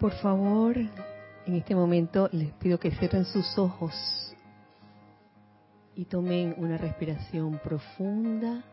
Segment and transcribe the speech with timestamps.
[0.00, 3.92] Por favor, en este momento les pido que cierren sus ojos
[5.94, 8.64] y tomen una respiración profunda,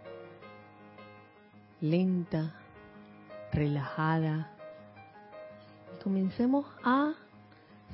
[1.81, 2.53] lenta,
[3.51, 4.53] relajada.
[5.93, 7.11] Y comencemos a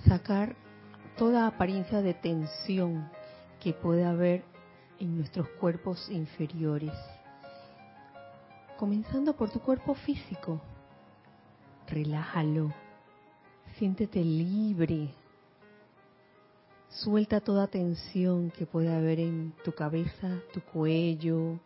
[0.08, 0.56] sacar
[1.18, 3.10] toda apariencia de tensión
[3.60, 4.44] que pueda haber
[5.00, 6.94] en nuestros cuerpos inferiores.
[8.78, 10.62] Comenzando por tu cuerpo físico.
[11.88, 12.83] Relájalo.
[13.78, 15.10] Siéntete libre.
[16.90, 21.60] Suelta toda tensión que pueda haber en tu cabeza, tu cuello,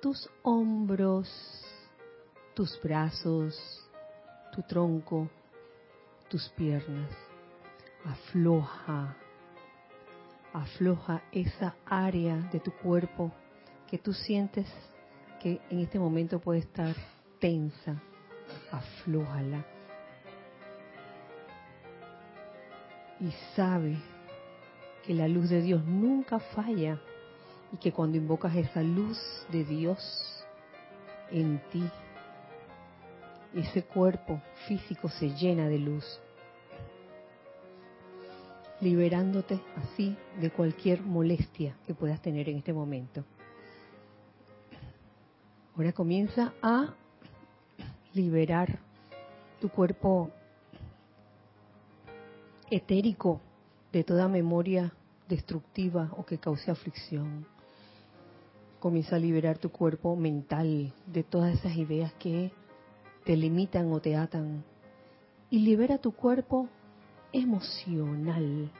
[0.00, 1.28] tus hombros,
[2.54, 3.58] tus brazos,
[4.52, 5.28] tu tronco,
[6.28, 7.10] tus piernas.
[8.04, 9.16] Afloja,
[10.52, 13.32] afloja esa área de tu cuerpo
[13.88, 14.68] que tú sientes
[15.42, 16.94] que en este momento puede estar
[17.40, 18.00] tensa.
[18.70, 19.77] Aflójala.
[23.20, 23.96] Y sabe
[25.04, 27.00] que la luz de Dios nunca falla
[27.72, 29.18] y que cuando invocas esa luz
[29.50, 30.44] de Dios
[31.30, 31.82] en ti,
[33.54, 36.20] ese cuerpo físico se llena de luz,
[38.80, 43.24] liberándote así de cualquier molestia que puedas tener en este momento.
[45.76, 46.94] Ahora comienza a
[48.12, 48.78] liberar
[49.60, 50.30] tu cuerpo
[52.70, 53.40] etérico
[53.92, 54.92] de toda memoria
[55.28, 57.46] destructiva o que cause aflicción.
[58.80, 62.52] Comienza a liberar tu cuerpo mental de todas esas ideas que
[63.24, 64.64] te limitan o te atan.
[65.50, 66.68] Y libera tu cuerpo
[67.32, 68.70] emocional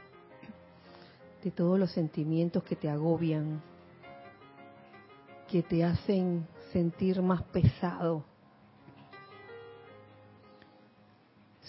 [1.42, 3.60] de todos los sentimientos que te agobian,
[5.48, 8.24] que te hacen sentir más pesado.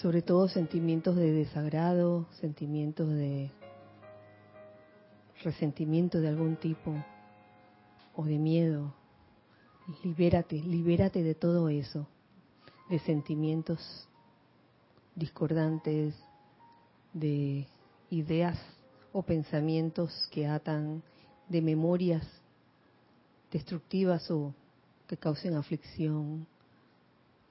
[0.01, 3.51] Sobre todo sentimientos de desagrado, sentimientos de
[5.43, 6.95] resentimiento de algún tipo
[8.15, 8.93] o de miedo.
[10.01, 12.07] Libérate, libérate de todo eso,
[12.89, 14.07] de sentimientos
[15.15, 16.15] discordantes,
[17.11, 17.67] de
[18.09, 18.57] ideas
[19.11, 21.03] o pensamientos que atan,
[21.49, 22.25] de memorias
[23.51, 24.53] destructivas o
[25.07, 26.47] que causen aflicción.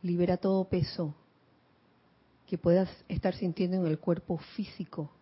[0.00, 1.14] Libera todo peso
[2.48, 5.12] que puedas estar sintiendo en el cuerpo físico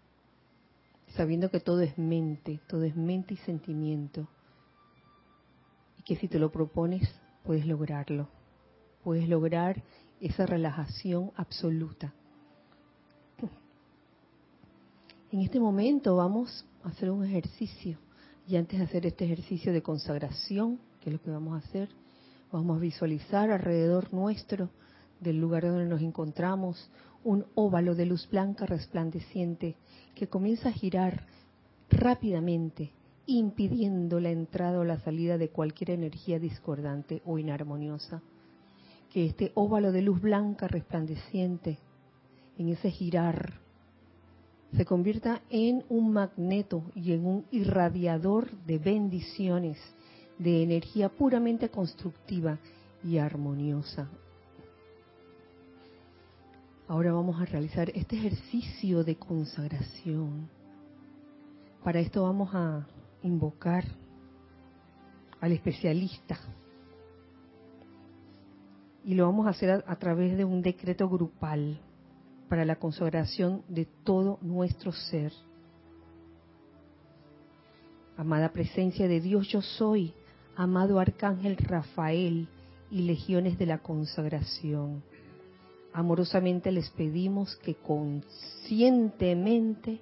[1.16, 4.28] sabiendo que todo es mente, todo es mente y sentimiento.
[5.98, 7.08] Y que si te lo propones,
[7.42, 8.28] puedes lograrlo.
[9.02, 9.82] Puedes lograr
[10.20, 12.12] esa relajación absoluta.
[15.32, 17.98] En este momento vamos a hacer un ejercicio.
[18.46, 21.88] Y antes de hacer este ejercicio de consagración, que es lo que vamos a hacer,
[22.52, 24.70] vamos a visualizar alrededor nuestro,
[25.20, 26.90] del lugar donde nos encontramos,
[27.26, 29.74] un óvalo de luz blanca resplandeciente
[30.14, 31.26] que comienza a girar
[31.90, 32.92] rápidamente,
[33.26, 38.22] impidiendo la entrada o la salida de cualquier energía discordante o inarmoniosa.
[39.12, 41.78] Que este óvalo de luz blanca resplandeciente,
[42.58, 43.54] en ese girar,
[44.76, 49.78] se convierta en un magneto y en un irradiador de bendiciones,
[50.38, 52.58] de energía puramente constructiva
[53.02, 54.08] y armoniosa
[56.88, 60.48] Ahora vamos a realizar este ejercicio de consagración.
[61.82, 62.86] Para esto vamos a
[63.22, 63.84] invocar
[65.40, 66.38] al especialista.
[69.04, 71.80] Y lo vamos a hacer a, través de un decreto grupal
[72.48, 75.32] para la consagración de todo nuestro ser.
[78.16, 80.14] Amada presencia de Dios, yo soy,
[80.54, 82.48] amado Arcángel Rafael
[82.92, 85.02] y legiones de la consagración
[85.96, 89.98] amorosamente les pedimos que conscientemente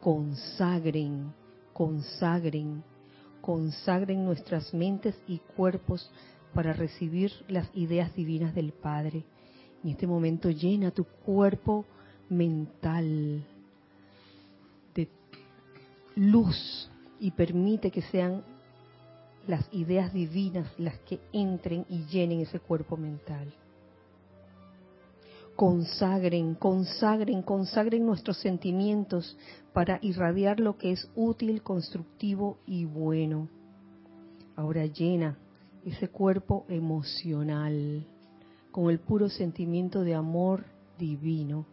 [0.00, 1.34] consagren,
[1.74, 2.82] consagren,
[3.42, 6.10] consagren nuestras mentes y cuerpos
[6.54, 9.26] para recibir las ideas divinas del Padre.
[9.84, 11.84] En este momento llena tu cuerpo
[12.30, 13.44] mental
[14.94, 15.08] de
[16.16, 16.90] luz
[17.20, 18.42] y permite que sean
[19.46, 23.52] las ideas divinas las que entren y llenen ese cuerpo mental
[25.58, 29.36] consagren, consagren, consagren nuestros sentimientos
[29.72, 33.48] para irradiar lo que es útil, constructivo y bueno.
[34.54, 35.36] Ahora llena
[35.84, 38.06] ese cuerpo emocional
[38.70, 40.64] con el puro sentimiento de amor
[40.96, 41.66] divino,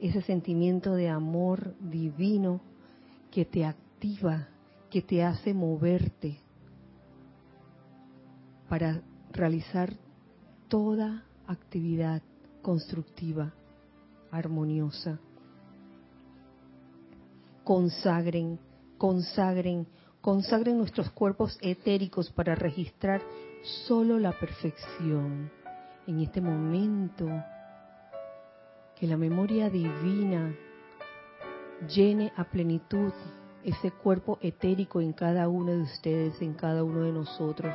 [0.00, 2.60] ese sentimiento de amor divino
[3.30, 4.48] que te activa,
[4.90, 6.40] que te hace moverte
[8.68, 9.94] para realizar
[10.66, 12.22] toda actividad
[12.68, 13.50] constructiva
[14.30, 15.18] armoniosa.
[17.64, 18.58] Consagren,
[18.98, 19.86] consagren,
[20.20, 23.22] consagren nuestros cuerpos etéricos para registrar
[23.86, 25.50] solo la perfección.
[26.06, 27.26] En este momento,
[28.96, 30.54] que la memoria divina
[31.88, 33.14] llene a plenitud
[33.64, 37.74] ese cuerpo etérico en cada uno de ustedes, en cada uno de nosotros.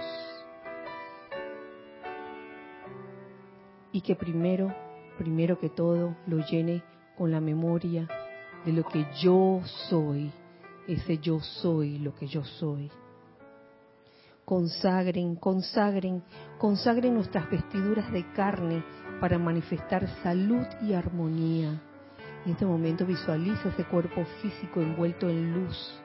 [3.91, 4.82] Y que primero,
[5.17, 6.83] primero que todo, lo llene
[7.17, 8.07] con la memoria
[8.65, 10.31] de lo que yo soy,
[10.87, 12.91] ese yo soy, lo que yo soy.
[14.45, 16.23] Consagren, consagren,
[16.57, 18.83] consagren nuestras vestiduras de carne
[19.19, 21.81] para manifestar salud y armonía
[22.45, 26.01] en este momento visualiza ese cuerpo físico envuelto en luz.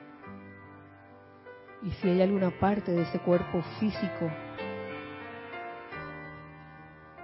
[1.83, 4.31] Y si hay alguna parte de ese cuerpo físico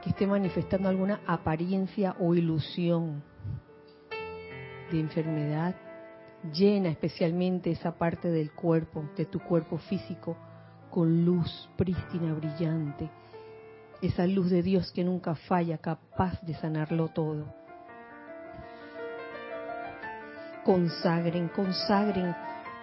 [0.06, 3.24] que esté manifestando alguna apariencia o ilusión
[4.92, 5.74] de enfermedad,
[6.54, 10.38] llena especialmente esa parte del cuerpo, de tu cuerpo físico,
[10.92, 13.10] con luz prístina, brillante.
[14.00, 17.66] Esa luz de Dios que nunca falla, capaz de sanarlo todo
[20.66, 22.36] consagren, consagren,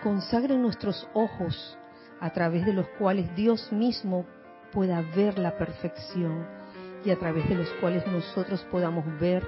[0.03, 1.77] consagren nuestros ojos
[2.21, 4.25] a través de los cuales Dios mismo
[4.73, 6.62] pueda ver la perfección
[7.05, 9.47] y a través de los cuales nosotros podamos ver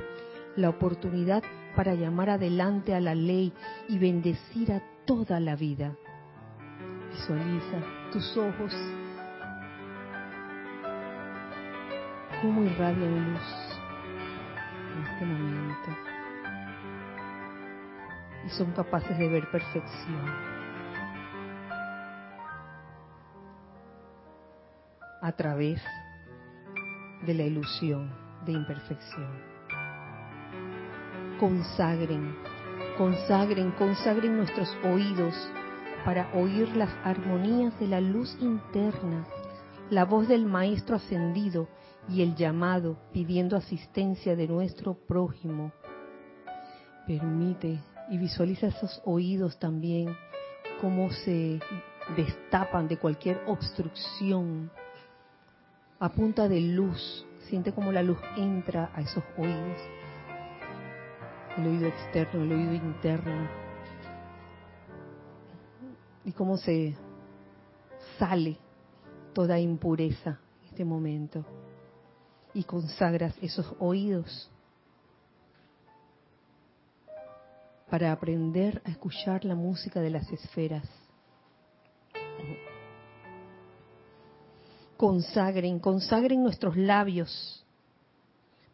[0.56, 1.42] la oportunidad
[1.76, 3.52] para llamar adelante a la ley
[3.88, 5.94] y bendecir a toda la vida.
[7.10, 7.78] Visualiza
[8.12, 8.72] tus ojos
[12.42, 13.40] como irradian luz
[14.94, 15.90] en este momento
[18.46, 20.54] y son capaces de ver perfección.
[25.22, 26.03] A través de
[27.32, 28.10] la ilusión
[28.44, 29.30] de imperfección.
[31.40, 32.36] Consagren,
[32.98, 35.34] consagren, consagren nuestros oídos
[36.04, 39.26] para oír las armonías de la luz interna,
[39.88, 41.68] la voz del Maestro ascendido
[42.08, 45.72] y el llamado pidiendo asistencia de nuestro prójimo.
[47.06, 47.80] Permite
[48.10, 50.14] y visualiza esos oídos también,
[50.80, 51.58] cómo se
[52.16, 54.70] destapan de cualquier obstrucción
[55.98, 57.26] a punta de luz.
[57.48, 59.78] Siente como la luz entra a esos oídos,
[61.58, 63.48] el oído externo, el oído interno,
[66.24, 66.96] y cómo se
[68.18, 68.56] sale
[69.34, 71.44] toda impureza en este momento
[72.54, 74.50] y consagras esos oídos
[77.90, 80.88] para aprender a escuchar la música de las esferas.
[84.96, 87.64] Consagren, consagren nuestros labios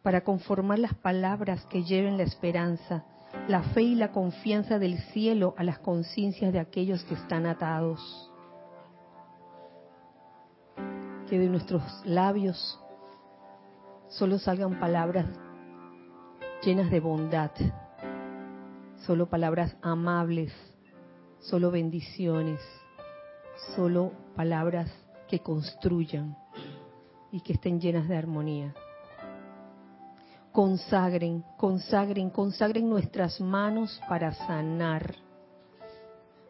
[0.03, 3.05] para conformar las palabras que lleven la esperanza,
[3.47, 8.31] la fe y la confianza del cielo a las conciencias de aquellos que están atados.
[11.29, 12.79] Que de nuestros labios
[14.09, 15.25] solo salgan palabras
[16.63, 17.51] llenas de bondad,
[19.05, 20.53] solo palabras amables,
[21.39, 22.59] solo bendiciones,
[23.75, 24.91] solo palabras
[25.31, 26.35] que construyan
[27.31, 28.75] y que estén llenas de armonía.
[30.51, 35.15] Consagren, consagren, consagren nuestras manos para sanar.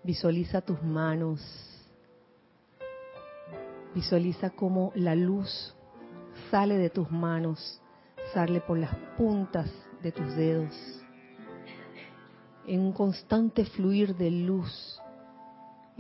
[0.04, 1.40] Visualiza tus manos.
[3.94, 5.76] Visualiza cómo la luz
[6.50, 7.80] sale de tus manos,
[8.34, 9.70] sale por las puntas
[10.02, 10.74] de tus dedos
[12.66, 15.01] en un constante fluir de luz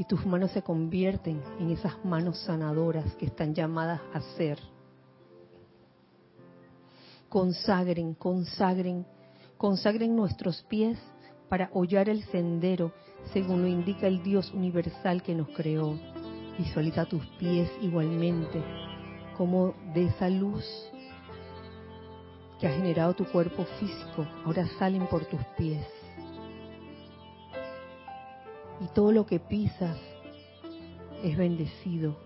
[0.01, 4.57] y tus manos se convierten en esas manos sanadoras que están llamadas a ser.
[7.29, 9.05] Consagren, consagren,
[9.59, 10.97] consagren nuestros pies
[11.49, 12.91] para hollar el sendero
[13.31, 15.99] según lo indica el Dios universal que nos creó.
[16.57, 18.59] Visualiza tus pies igualmente
[19.37, 20.65] como de esa luz
[22.59, 25.85] que ha generado tu cuerpo físico, ahora salen por tus pies
[28.81, 29.97] y todo lo que pisas
[31.23, 32.17] es bendecido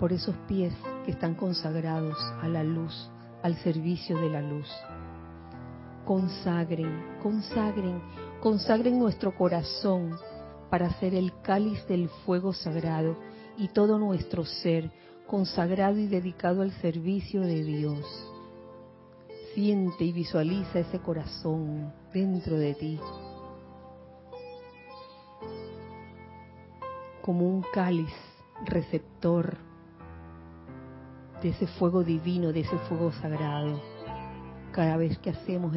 [0.00, 0.74] por esos pies
[1.04, 3.10] que están consagrados a la luz,
[3.42, 4.68] al servicio de la luz.
[6.04, 8.00] Consagren, consagren,
[8.40, 10.18] consagren nuestro corazón
[10.70, 13.16] para ser el cáliz del fuego sagrado
[13.56, 14.90] y todo nuestro ser
[15.26, 18.04] consagrado y dedicado al servicio de Dios.
[19.54, 23.00] Siente y visualiza ese corazón dentro de ti
[27.28, 28.08] como un cáliz
[28.64, 29.58] receptor
[31.42, 33.82] de ese fuego divino, de ese fuego sagrado,
[34.72, 35.76] cada vez que hacemos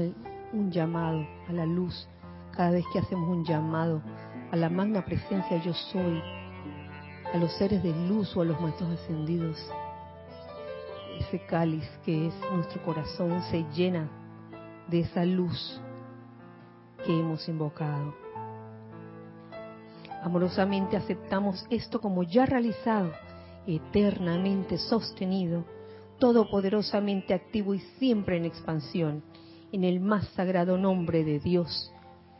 [0.53, 2.07] un llamado a la luz,
[2.55, 4.01] cada vez que hacemos un llamado
[4.49, 6.21] a la magna presencia yo soy,
[7.33, 9.57] a los seres de luz o a los maestros ascendidos,
[11.19, 14.09] ese cáliz que es nuestro corazón se llena
[14.87, 15.81] de esa luz
[17.05, 18.20] que hemos invocado.
[20.21, 23.11] Amorosamente aceptamos esto como ya realizado,
[23.65, 25.65] eternamente sostenido,
[26.19, 29.23] todopoderosamente activo y siempre en expansión,
[29.71, 31.91] en el más sagrado nombre de Dios,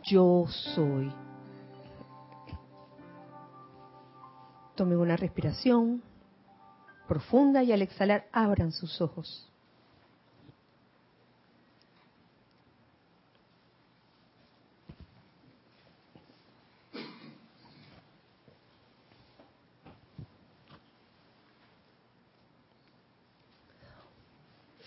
[0.04, 0.46] yo
[0.76, 1.12] soy.
[4.76, 6.04] Tomen una respiración
[7.08, 9.51] profunda y al exhalar abran sus ojos.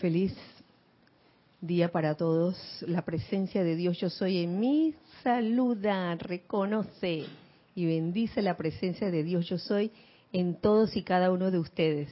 [0.05, 0.35] Feliz
[1.61, 2.55] día para todos.
[2.87, 4.93] La presencia de Dios yo soy en mí
[5.23, 7.25] saluda, reconoce
[7.73, 9.91] y bendice la presencia de Dios yo soy
[10.31, 12.09] en todos y cada uno de ustedes.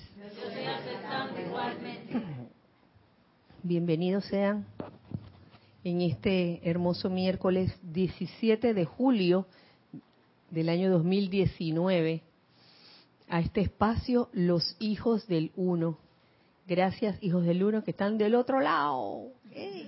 [3.62, 4.66] Bienvenidos sean
[5.84, 9.46] en este hermoso miércoles 17 de julio
[10.50, 12.24] del año 2019
[13.30, 16.00] a este espacio Los Hijos del Uno.
[16.65, 19.34] Gracias, hijos del Uno, que están del otro lado.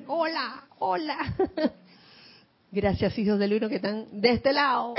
[0.07, 1.33] hola, hola.
[2.71, 4.93] Gracias, hijos del Uno, que están de este lado.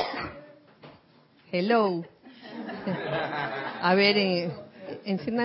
[1.52, 2.02] Hello.
[3.82, 4.50] A ver, eh,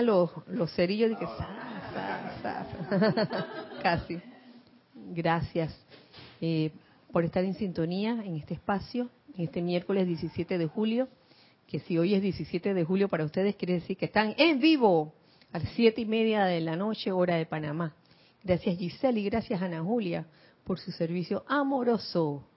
[0.02, 1.26] los, los cerillos de que...
[3.82, 4.18] Casi.
[4.94, 5.78] Gracias
[6.40, 6.70] eh,
[7.12, 11.08] por estar en sintonía en este espacio, en este miércoles 17 de julio,
[11.66, 15.12] que si hoy es 17 de julio para ustedes quiere decir que están en vivo
[15.52, 17.94] a las siete y media de la noche, hora de Panamá.
[18.42, 20.26] Gracias Giselle y gracias Ana Julia
[20.64, 22.48] por su servicio amoroso.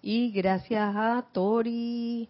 [0.00, 2.28] Y gracias a Tori,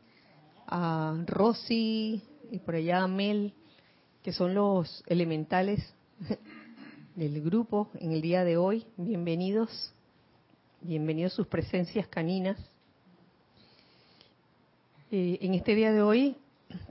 [0.67, 2.21] a Rosy
[2.51, 3.55] y por allá a Mel,
[4.23, 5.81] que son los elementales
[7.15, 8.87] del grupo en el día de hoy.
[8.97, 9.93] Bienvenidos,
[10.81, 12.59] bienvenidos sus presencias caninas.
[15.13, 16.37] Eh, en este día de hoy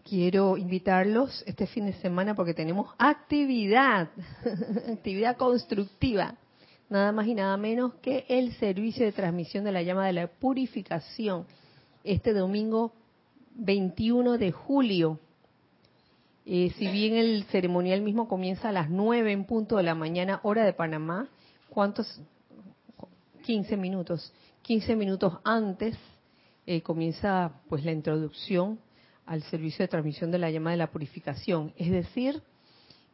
[0.03, 4.09] quiero invitarlos este fin de semana porque tenemos actividad,
[4.91, 6.35] actividad constructiva,
[6.89, 10.27] nada más y nada menos que el servicio de transmisión de la llama de la
[10.27, 11.45] purificación
[12.03, 12.93] este domingo
[13.55, 15.19] 21 de julio.
[16.45, 20.39] Eh, si bien el ceremonial mismo comienza a las 9 en punto de la mañana,
[20.43, 21.27] hora de Panamá,
[21.69, 22.21] ¿cuántos?
[23.43, 24.33] 15 minutos.
[24.61, 25.97] 15 minutos antes
[26.65, 28.79] eh, comienza pues la introducción
[29.27, 31.73] al servicio de transmisión de la llama de la purificación.
[31.77, 32.41] Es decir,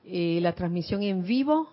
[0.05, 1.69] eh, la transmisión en vivo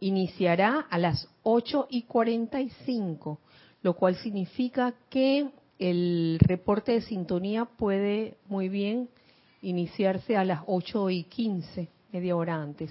[0.00, 3.38] iniciará a las 8 y 45,
[3.82, 9.08] lo cual significa que el reporte de sintonía puede muy bien
[9.62, 12.90] iniciarse a las 8 y 15, media hora antes,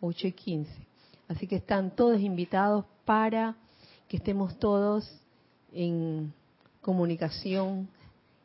[0.00, 0.70] 8 y 15.
[1.28, 3.56] Así que están todos invitados para
[4.08, 5.08] que estemos todos
[5.72, 6.32] en
[6.80, 7.88] comunicación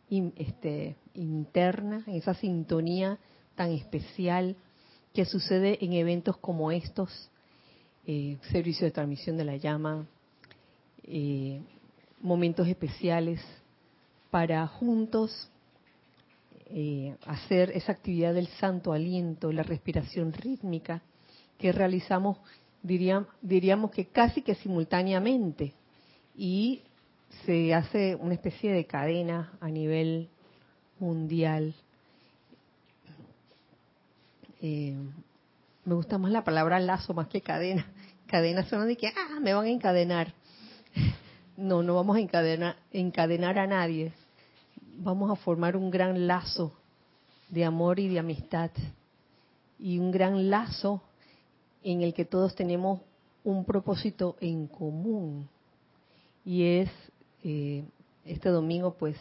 [0.10, 3.18] este, interna, en esa sintonía
[3.56, 4.56] tan especial
[5.14, 7.32] que sucede en eventos como estos,
[8.06, 10.06] eh, servicio de transmisión de la llama,
[11.04, 11.62] eh,
[12.22, 13.40] momentos especiales
[14.30, 15.50] para juntos
[16.68, 21.02] eh, hacer esa actividad del santo aliento, la respiración rítmica
[21.58, 22.38] que realizamos,
[22.82, 25.74] diríamos que casi que simultáneamente.
[26.36, 26.82] Y
[27.46, 30.30] se hace una especie de cadena a nivel
[31.00, 31.74] mundial.
[34.62, 34.96] Eh,
[35.84, 37.86] me gusta más la palabra lazo más que cadena.
[38.28, 40.34] Cadena suena de que, ah, me van a encadenar.
[41.58, 44.12] No, no vamos a encadenar, encadenar a nadie.
[44.98, 46.74] Vamos a formar un gran lazo
[47.48, 48.72] de amor y de amistad.
[49.80, 51.02] Y un gran lazo
[51.82, 53.00] en el que todos tenemos
[53.46, 55.48] un propósito en común.
[56.44, 56.90] Y es
[57.46, 57.86] eh,
[58.26, 59.16] este domingo, pues,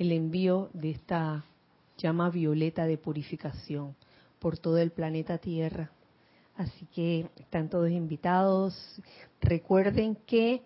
[0.00, 1.44] el envío de esta
[1.98, 3.94] llama violeta de purificación
[4.38, 5.90] por todo el planeta Tierra.
[6.56, 8.74] Así que están todos invitados.
[9.42, 10.62] Recuerden que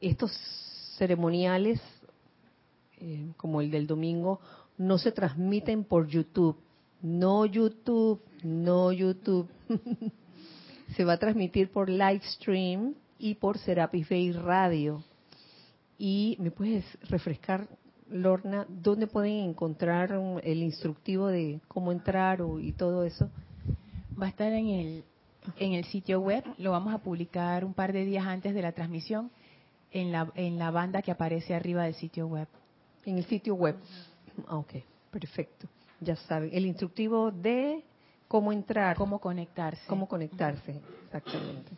[0.00, 0.32] estos
[0.96, 1.78] ceremoniales,
[3.02, 4.40] eh, como el del domingo,
[4.78, 6.56] no se transmiten por YouTube.
[7.02, 9.46] No YouTube, no YouTube.
[10.96, 15.04] se va a transmitir por live stream y por Serapis Bay Radio.
[15.98, 17.68] Y me puedes refrescar
[18.08, 23.30] Lorna, ¿dónde pueden encontrar el instructivo de cómo entrar y todo eso?
[24.20, 25.04] Va a estar en el
[25.58, 28.72] en el sitio web, lo vamos a publicar un par de días antes de la
[28.72, 29.30] transmisión
[29.92, 32.48] en la, en la banda que aparece arriba del sitio web.
[33.04, 33.76] En el sitio web.
[34.48, 34.74] Ah, ok,
[35.10, 35.68] perfecto.
[36.00, 37.84] Ya saben, el instructivo de
[38.28, 38.96] cómo entrar.
[38.96, 39.82] Cómo conectarse.
[39.86, 41.72] Cómo conectarse, exactamente.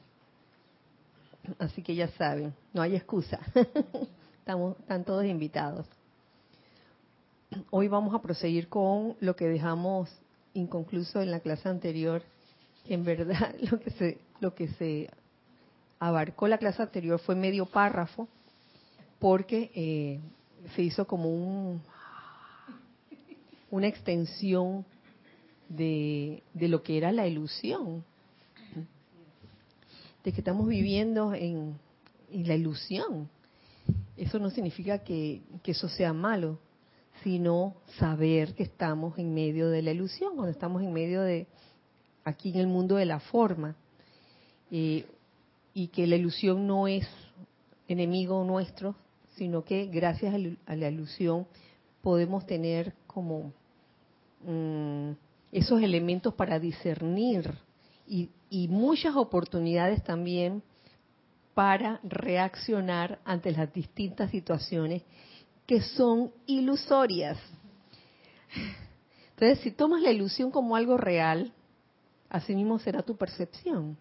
[1.59, 3.39] Así que ya saben, no hay excusa.
[4.39, 5.87] Estamos, están todos invitados.
[7.71, 10.11] Hoy vamos a proseguir con lo que dejamos
[10.52, 12.23] inconcluso en la clase anterior,
[12.87, 15.09] en verdad lo que se, lo que se
[15.99, 18.28] abarcó la clase anterior fue medio párrafo,
[19.19, 20.21] porque eh,
[20.76, 21.81] se hizo como un,
[23.71, 24.85] una extensión
[25.71, 28.05] de, de lo que era la ilusión,
[30.23, 31.78] de que estamos viviendo en,
[32.31, 33.31] la ilusión.
[34.19, 36.59] Eso no significa que eso sea malo,
[37.23, 41.47] sino saber que estamos en medio de la ilusión, cuando estamos en medio de,
[42.25, 43.77] aquí en el mundo de la forma,
[44.71, 45.07] eh,
[45.75, 47.09] y que la ilusión no es
[47.87, 48.97] enemigo nuestro,
[49.37, 50.35] sino que gracias
[50.67, 51.47] a la ilusión
[52.03, 53.53] podemos tener como
[54.45, 55.13] mm,
[55.53, 57.55] esos elementos para discernir
[58.07, 60.63] y, y muchas oportunidades también
[61.55, 65.03] para reaccionar ante las distintas situaciones
[65.69, 67.39] que son ilusorias.
[69.33, 71.53] Entonces, si tomas la ilusión como algo real,
[72.31, 73.99] así mismo será tu percepción.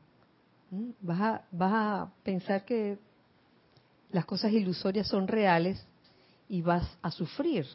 [0.72, 0.92] ¿Mm?
[1.02, 2.98] Vas a, vas a pensar que
[4.12, 5.86] las cosas ilusorias son reales
[6.48, 7.66] y vas a sufrir.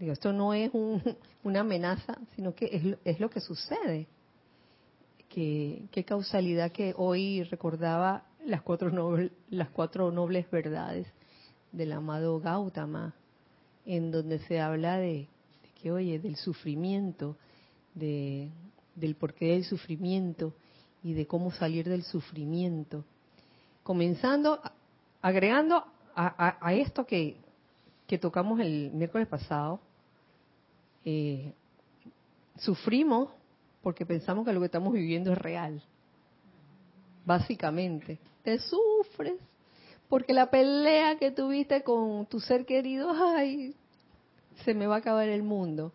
[0.00, 0.70] Digo, esto no es
[1.44, 4.06] una amenaza, sino que es, es lo que sucede.
[5.28, 11.06] Que, qué causalidad que hoy recordaba las cuatro, nobles, las cuatro nobles verdades
[11.72, 13.14] del amado Gautama,
[13.86, 15.28] en donde se habla de,
[15.80, 17.36] que, oye, del sufrimiento,
[17.94, 18.50] de,
[18.94, 20.54] del porqué del sufrimiento
[21.02, 23.04] y de cómo salir del sufrimiento.
[23.82, 24.60] Comenzando,
[25.20, 25.84] agregando
[26.16, 27.36] a, esto que,
[28.06, 29.80] que, tocamos el miércoles pasado,
[31.04, 31.52] eh,
[32.58, 33.30] sufrimos
[33.82, 35.82] porque pensamos que lo que estamos viviendo es real.
[37.26, 39.34] Básicamente, te sufres
[40.08, 43.74] porque la pelea que tuviste con tu ser querido, ay,
[44.64, 45.92] se me va a acabar el mundo.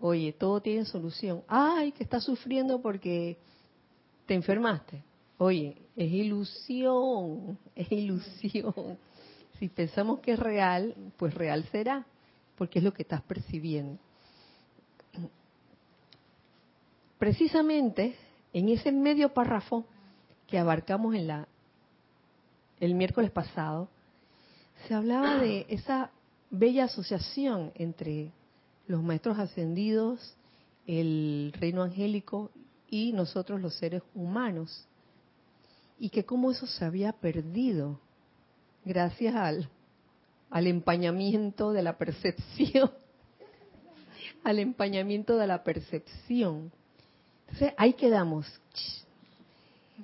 [0.00, 1.42] Oye, todo tiene solución.
[1.48, 3.36] Ay, que estás sufriendo porque
[4.26, 5.02] te enfermaste.
[5.38, 8.98] Oye, es ilusión, es ilusión.
[9.58, 12.06] Si pensamos que es real, pues real será,
[12.56, 13.98] porque es lo que estás percibiendo.
[17.18, 18.16] Precisamente
[18.54, 19.84] en ese medio párrafo
[20.46, 21.48] que abarcamos en la
[22.80, 23.88] el miércoles pasado,
[24.88, 26.10] se hablaba de esa
[26.50, 28.32] bella asociación entre
[28.86, 30.34] los maestros ascendidos,
[30.86, 32.50] el reino angélico
[32.88, 34.86] y nosotros los seres humanos.
[35.98, 38.00] Y que cómo eso se había perdido
[38.84, 39.68] gracias al,
[40.48, 42.90] al empañamiento de la percepción,
[44.44, 46.72] al empañamiento de la percepción.
[47.46, 48.46] Entonces ahí quedamos.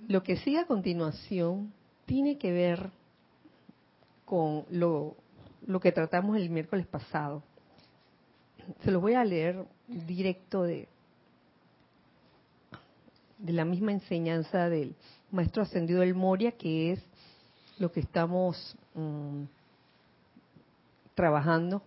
[0.08, 1.72] Lo que sigue a continuación
[2.06, 2.90] tiene que ver
[4.24, 5.16] con lo,
[5.82, 7.42] que tratamos el miércoles pasado.
[8.82, 10.88] Se lo voy a leer directo de,
[13.38, 14.94] de la misma enseñanza del
[15.30, 17.02] maestro ascendido del Moria, que es
[17.78, 19.42] lo que estamos mm,
[21.14, 21.82] trabajando.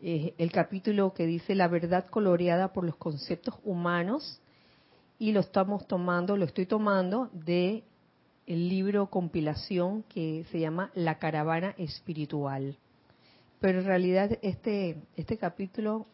[0.00, 4.40] el capítulo que dice la verdad coloreada por los conceptos humanos
[5.18, 7.84] y lo estamos tomando, lo estoy tomando de
[8.52, 12.76] el libro compilación que se llama La caravana espiritual.
[13.60, 16.06] Pero en realidad este, este capítulo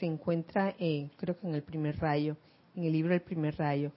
[0.00, 2.36] se encuentra, en, creo que en el primer rayo,
[2.74, 3.92] en el libro El primer rayo.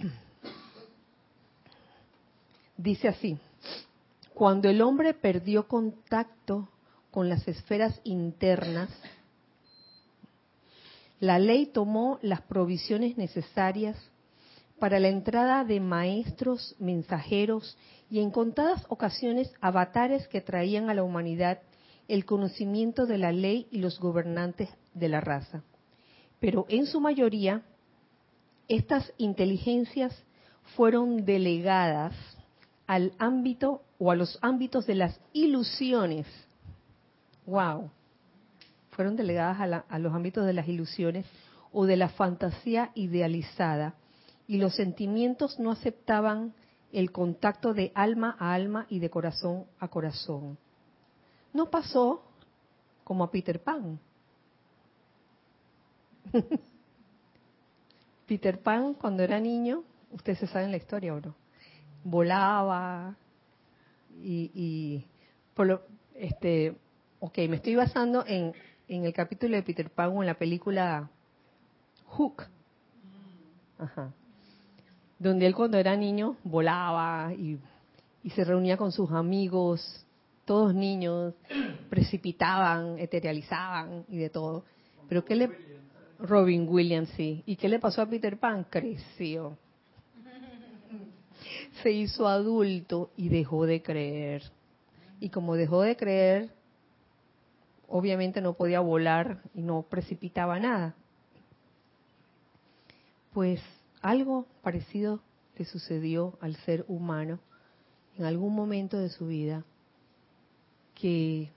[2.76, 3.38] Dice así,
[4.34, 6.68] cuando el hombre perdió contacto
[7.12, 8.90] con las esferas internas,
[11.20, 13.96] la ley tomó las provisiones necesarias
[14.82, 17.78] para la entrada de maestros, mensajeros
[18.10, 21.60] y en contadas ocasiones avatares que traían a la humanidad
[22.08, 25.62] el conocimiento de la ley y los gobernantes de la raza.
[26.40, 27.62] Pero en su mayoría,
[28.66, 30.20] estas inteligencias
[30.74, 32.16] fueron delegadas
[32.88, 36.26] al ámbito o a los ámbitos de las ilusiones.
[37.46, 37.88] ¡Wow!
[38.90, 41.24] Fueron delegadas a, a los ámbitos de las ilusiones
[41.70, 43.94] o de la fantasía idealizada
[44.52, 46.52] y los sentimientos no aceptaban
[46.92, 50.58] el contacto de alma a alma y de corazón a corazón.
[51.54, 52.22] No pasó
[53.02, 53.98] como a Peter Pan.
[58.26, 61.34] Peter Pan cuando era niño Ustedes se saben la historia, ¿o no?
[62.04, 63.16] Volaba
[64.22, 65.06] y, y
[65.54, 65.82] por lo,
[66.14, 66.76] este,
[67.20, 68.52] ok, me estoy basando en,
[68.86, 71.08] en el capítulo de Peter Pan o en la película
[72.08, 72.42] Hook.
[73.78, 74.12] Ajá.
[75.22, 77.56] Donde él cuando era niño volaba y,
[78.30, 80.04] se reunía con sus amigos,
[80.44, 81.34] todos niños,
[81.90, 84.64] precipitaban, eterializaban y de todo.
[85.08, 85.50] Pero ¿qué le...
[86.18, 87.44] Robin Williams, sí.
[87.46, 88.66] ¿Y qué le pasó a Peter Pan?
[88.68, 89.56] Creció.
[91.84, 94.42] Se hizo adulto y dejó de creer.
[95.20, 96.50] Y como dejó de creer,
[97.86, 100.96] obviamente no podía volar y no precipitaba nada.
[103.32, 103.60] Pues
[104.02, 105.22] algo parecido
[105.56, 107.38] le sucedió al ser humano
[108.18, 109.64] en algún momento de su vida
[110.94, 111.50] que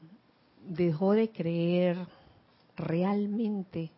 [0.67, 1.97] dejó de creer
[2.77, 3.91] realmente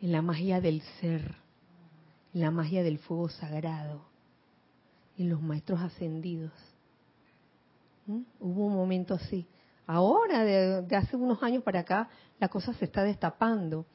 [0.00, 1.36] en la magia del ser,
[2.34, 4.04] en la magia del fuego sagrado,
[5.16, 6.52] en los maestros ascendidos.
[8.06, 8.22] ¿Mm?
[8.40, 9.46] Hubo un momento así.
[9.86, 13.86] Ahora, de, de, hace unos años para acá, la cosa se está destapando,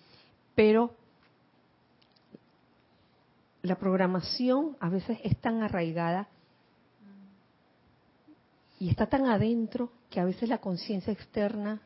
[0.55, 0.95] pero
[3.63, 6.27] la programación a veces es tan arraigada
[8.79, 11.81] y está tan adentro que a veces la conciencia externa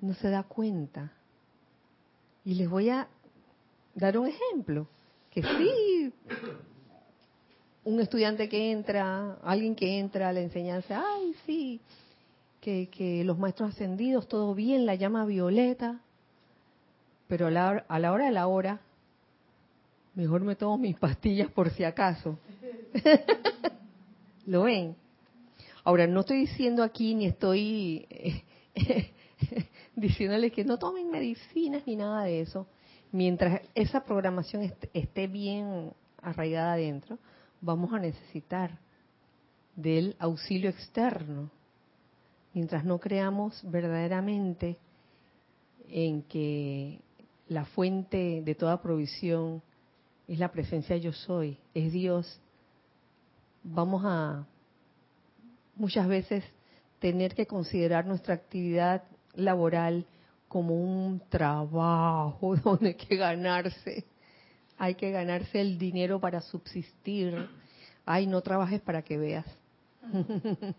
[0.00, 1.12] no se da cuenta.
[2.44, 3.08] Y les voy a
[3.94, 4.86] dar un ejemplo,
[5.30, 6.12] que sí,
[7.84, 11.80] un estudiante que entra, alguien que entra a la enseñanza, ay, sí,
[12.60, 16.00] que, que los maestros ascendidos, todo bien, la llama violeta,
[17.26, 18.80] pero a la, a la hora de la hora,
[20.14, 22.38] mejor me tomo mis pastillas por si acaso.
[24.46, 24.96] ¿Lo ven?
[25.84, 28.06] Ahora, no estoy diciendo aquí ni estoy
[29.96, 32.66] diciéndoles que no tomen medicinas ni nada de eso.
[33.10, 37.18] Mientras esa programación esté bien arraigada adentro,
[37.60, 38.78] vamos a necesitar
[39.76, 41.50] del auxilio externo.
[42.54, 44.76] Mientras no creamos verdaderamente
[45.88, 47.00] en que
[47.48, 49.62] la fuente de toda provisión
[50.32, 52.40] es la presencia yo soy, es Dios,
[53.62, 54.46] vamos a
[55.76, 56.42] muchas veces
[57.00, 59.02] tener que considerar nuestra actividad
[59.34, 60.06] laboral
[60.48, 64.06] como un trabajo donde hay que ganarse,
[64.78, 67.48] hay que ganarse el dinero para subsistir.
[68.06, 69.46] Ay, no trabajes para que veas.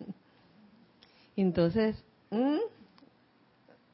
[1.36, 1.96] Entonces,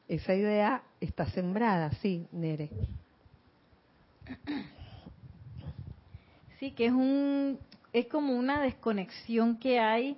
[0.08, 2.70] esa idea está sembrada, sí, Nere.
[6.60, 7.58] Sí, que es un
[7.94, 10.16] es como una desconexión que hay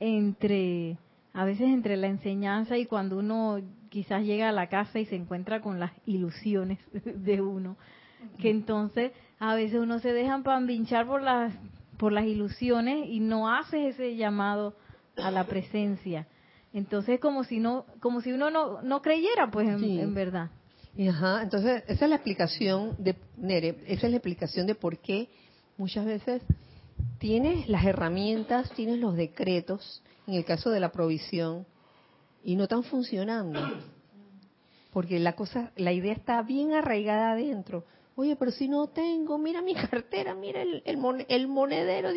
[0.00, 0.96] entre
[1.34, 5.14] a veces entre la enseñanza y cuando uno quizás llega a la casa y se
[5.14, 7.76] encuentra con las ilusiones de uno,
[8.38, 11.52] que entonces a veces uno se deja pambinchar por las
[11.98, 14.74] por las ilusiones y no hace ese llamado
[15.16, 16.26] a la presencia.
[16.72, 20.00] Entonces como si no como si uno no, no creyera pues en, Sí.
[20.00, 20.50] en verdad.
[21.10, 25.28] Ajá, entonces esa es la explicación de Nere, esa es la explicación de por qué
[25.76, 26.42] muchas veces
[27.18, 31.66] tienes las herramientas, tienes los decretos, en el caso de la provisión,
[32.44, 33.70] y no están funcionando.
[34.92, 37.84] Porque la cosa, la idea está bien arraigada adentro.
[38.16, 42.10] Oye, pero si no tengo, mira mi cartera, mira el, el, mon- el monedero,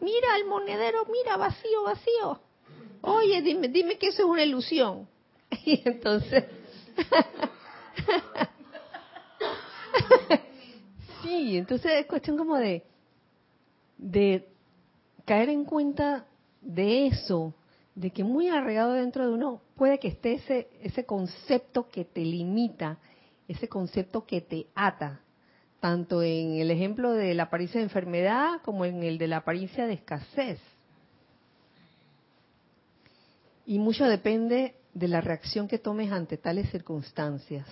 [0.00, 2.40] mira el monedero, mira vacío, vacío.
[3.02, 5.06] Oye, dime, dime que eso es una ilusión.
[5.64, 6.44] Y entonces,
[11.36, 12.82] sí, entonces es cuestión como de,
[15.24, 16.26] caer en cuenta
[16.60, 17.54] de eso,
[17.94, 22.20] de que muy arraigado dentro de uno puede que esté ese, ese concepto que te
[22.20, 22.98] limita,
[23.48, 25.20] ese concepto que te ata,
[25.80, 29.86] tanto en el ejemplo de la apariencia de enfermedad como en el de la apariencia
[29.86, 30.58] de escasez.
[33.66, 37.66] Y mucho depende de la reacción que tomes ante tales circunstancias.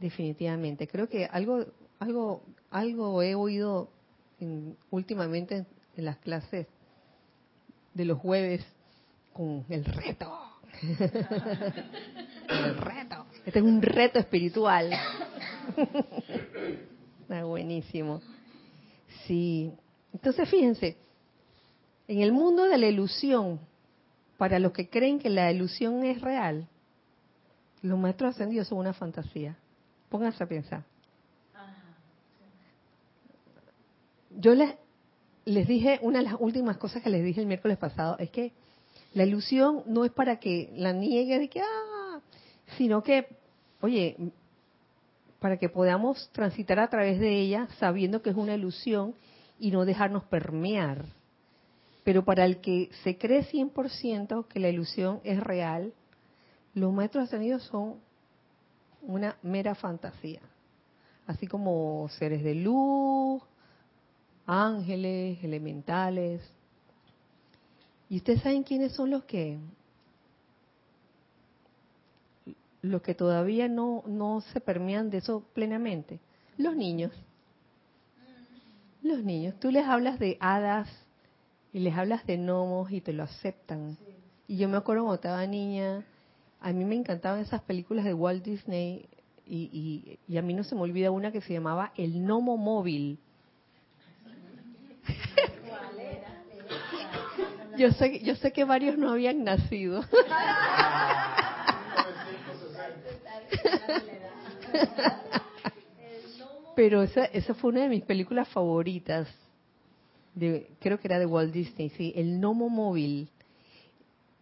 [0.00, 0.86] Definitivamente.
[0.86, 1.64] Creo que algo,
[1.98, 3.90] algo, algo he oído
[4.40, 6.66] en- últimamente en las clases
[7.94, 8.64] de los jueves
[9.32, 10.38] con el reto.
[12.48, 13.26] El reto.
[13.44, 14.90] Este es un reto espiritual.
[17.22, 18.20] Está buenísimo.
[19.26, 19.72] Sí.
[20.12, 20.96] Entonces fíjense,
[22.06, 23.60] en el mundo de la ilusión,
[24.36, 26.68] para los que creen que la ilusión es real,
[27.82, 29.56] los maestros ascendidos son una fantasía.
[30.08, 30.84] Pónganse a pensar.
[34.40, 34.76] Yo les,
[35.66, 38.52] dije, una de las últimas cosas que les dije el miércoles pasado es que
[39.12, 42.20] la ilusión no es para que la niegue de que, ah,
[42.76, 43.26] sino que,
[43.80, 44.16] oye,
[45.40, 49.16] para que podamos transitar a través de ella sabiendo que es una ilusión
[49.58, 51.04] y no dejarnos permear.
[52.04, 55.92] Pero para el que se cree 100% que la ilusión es real,
[56.74, 57.96] los maestros ascendidos son
[59.02, 60.42] una mera fantasía.
[61.26, 63.42] Así como seres de luz,
[64.48, 66.42] ángeles, elementales.
[68.08, 69.58] ¿Y ustedes saben quiénes son los que
[72.80, 76.18] los que todavía no, no se permean de eso plenamente?
[76.56, 77.12] Los niños.
[79.02, 79.54] Los niños.
[79.60, 80.88] Tú les hablas de hadas
[81.72, 83.98] y les hablas de gnomos y te lo aceptan.
[84.46, 86.04] Y yo me acuerdo cuando estaba niña,
[86.60, 89.06] a mí me encantaban esas películas de Walt Disney
[89.46, 93.18] y, y, a mí no se me olvida una que se llamaba El Gnomo Móvil.
[97.78, 100.04] Yo sé, yo sé que varios no habían nacido.
[106.76, 109.28] Pero esa, esa fue una de mis películas favoritas.
[110.34, 113.28] De, creo que era de Walt Disney, sí, El Gnomo Móvil.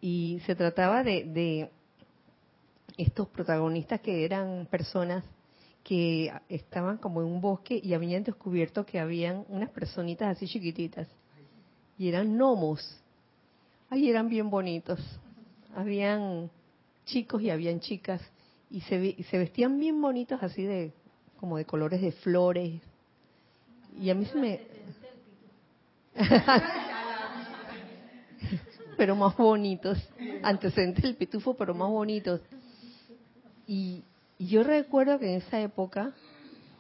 [0.01, 1.71] Y se trataba de, de
[2.97, 5.25] estos protagonistas que eran personas
[5.83, 11.07] que estaban como en un bosque y habían descubierto que habían unas personitas así chiquititas
[11.99, 13.03] y eran gnomos.
[13.91, 15.01] Ahí eran bien bonitos.
[15.75, 16.51] Habían
[17.05, 18.21] chicos y habían chicas
[18.71, 20.93] y se, se vestían bien bonitos así de
[21.39, 22.81] como de colores de flores.
[24.01, 24.61] Y a mí se me
[28.97, 29.99] pero más bonitos,
[30.43, 32.41] antecedentes del pitufo, pero más bonitos.
[33.67, 34.03] Y,
[34.39, 36.13] yo recuerdo que en esa época,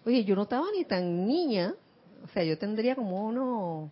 [0.04, 1.74] oye, yo no estaba ni tan niña,
[2.22, 3.90] o sea, yo tendría como uno...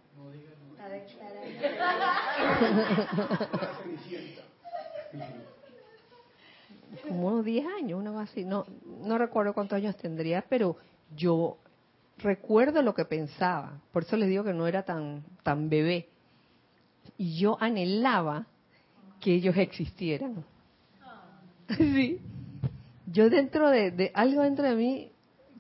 [7.09, 8.45] como unos 10 años, una así.
[8.45, 8.67] No,
[9.03, 10.77] no recuerdo cuántos años tendría, pero
[11.17, 11.59] yo
[12.19, 13.81] recuerdo lo que pensaba.
[13.93, 16.09] Por eso les digo que no era tan, tan bebé.
[17.19, 18.47] Y yo anhelaba
[19.21, 20.45] que ellos existieran.
[21.77, 22.21] Sí
[23.15, 25.13] yo dentro de, algo dentro de mí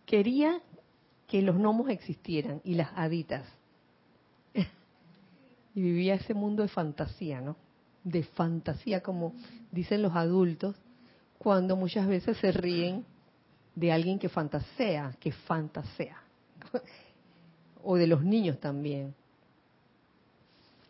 [0.06, 0.60] quería
[1.28, 3.46] que los gnomos existieran y las haditas.
[5.74, 7.56] Y vivía ese mundo de fantasía, ¿no?
[8.04, 9.34] De fantasía, como
[9.72, 10.76] dicen los adultos,
[11.38, 13.04] cuando muchas veces se ríen
[13.74, 16.16] de alguien que fantasea, que fantasea.
[17.82, 19.14] o de los niños también.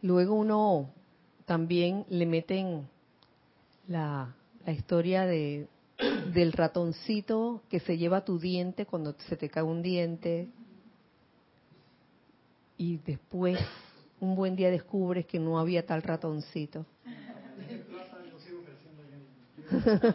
[0.02, 0.90] Luego uno
[1.46, 2.88] también le meten
[3.88, 4.34] la,
[4.66, 5.66] historia de,
[6.32, 10.48] del ratoncito que se lleva tu diente cuando se te cae un diente
[12.76, 13.58] y después
[14.24, 16.86] un buen día descubres que no había tal ratoncito.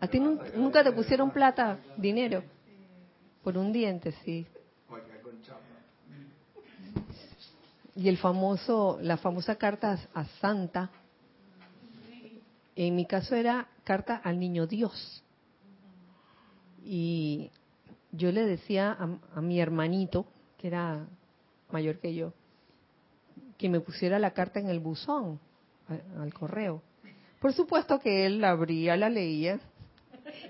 [0.00, 2.42] ¿A ti nunca te pusieron plata, dinero?
[3.42, 4.46] Por un diente, sí.
[7.94, 10.90] Y el famoso, la famosa carta a Santa,
[12.76, 15.22] en mi caso era carta al niño Dios.
[16.82, 17.50] Y
[18.12, 18.96] yo le decía
[19.34, 21.06] a, mi hermanito, que era
[21.72, 22.32] mayor que yo,
[23.58, 25.40] que me pusiera la carta en el buzón,
[26.18, 26.82] al correo.
[27.40, 29.60] Por supuesto que él la abría, la leía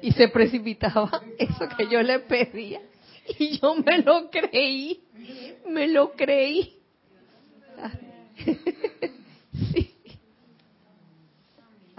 [0.02, 2.80] y se precipitaba eso que yo le pedía.
[3.38, 5.02] Y yo me lo creí,
[5.68, 6.78] me lo creí.
[9.72, 9.90] sí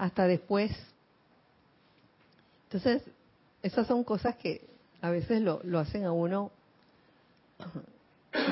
[0.02, 0.72] hasta después.
[2.64, 3.04] Entonces,
[3.62, 4.60] esas son cosas que
[5.00, 6.50] a veces lo, lo hacen a uno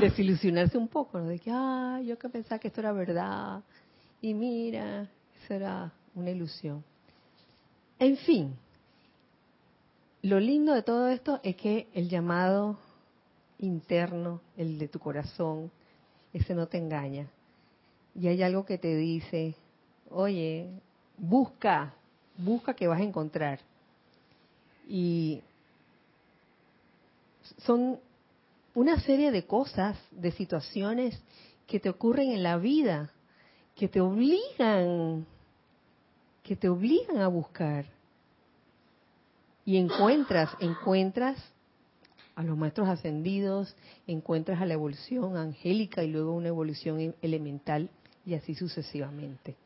[0.01, 1.29] desilusionarse un poco, ¿no?
[1.29, 3.63] De que, ah, yo que pensaba que esto era verdad,
[4.21, 5.09] y mira,
[5.43, 6.85] eso era una ilusión.
[7.99, 8.55] En fin,
[10.23, 12.79] lo lindo de todo esto es que el llamado
[13.59, 15.71] interno, el de tu corazón,
[16.33, 17.27] ese no te engaña.
[18.15, 19.55] Y hay algo que te dice,
[20.11, 20.69] oye,
[21.17, 21.95] busca,
[22.37, 23.61] busca que vas a encontrar.
[24.89, 25.41] Y
[27.59, 27.99] son
[28.75, 31.21] una serie de cosas, de situaciones
[31.67, 33.11] que te ocurren en la vida,
[33.75, 35.27] que te obligan,
[36.43, 37.87] que te obligan a buscar.
[39.65, 41.37] Y encuentras, encuentras
[42.35, 47.91] a los maestros ascendidos, encuentras a la evolución angélica y luego una evolución elemental
[48.25, 49.57] y así sucesivamente.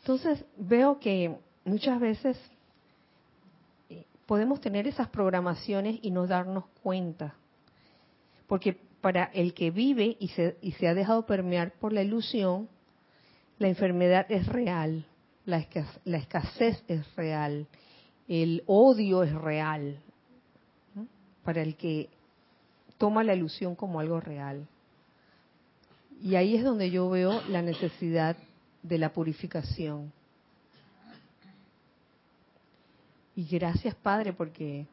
[0.00, 2.36] Entonces veo que muchas veces
[4.32, 7.34] podemos tener esas programaciones y no darnos cuenta.
[8.46, 12.66] Porque para el que vive y se, y se ha dejado permear por la ilusión,
[13.58, 15.04] La enfermedad es real,
[15.44, 15.58] la
[16.16, 17.66] escasez, es real,
[18.26, 20.00] el odio es real,
[21.44, 22.08] para el que
[22.96, 24.66] toma la ilusión como algo real.
[26.22, 28.38] Y ahí es donde yo veo la necesidad
[28.82, 30.10] de la purificación.
[33.34, 34.86] Y gracias Padre porque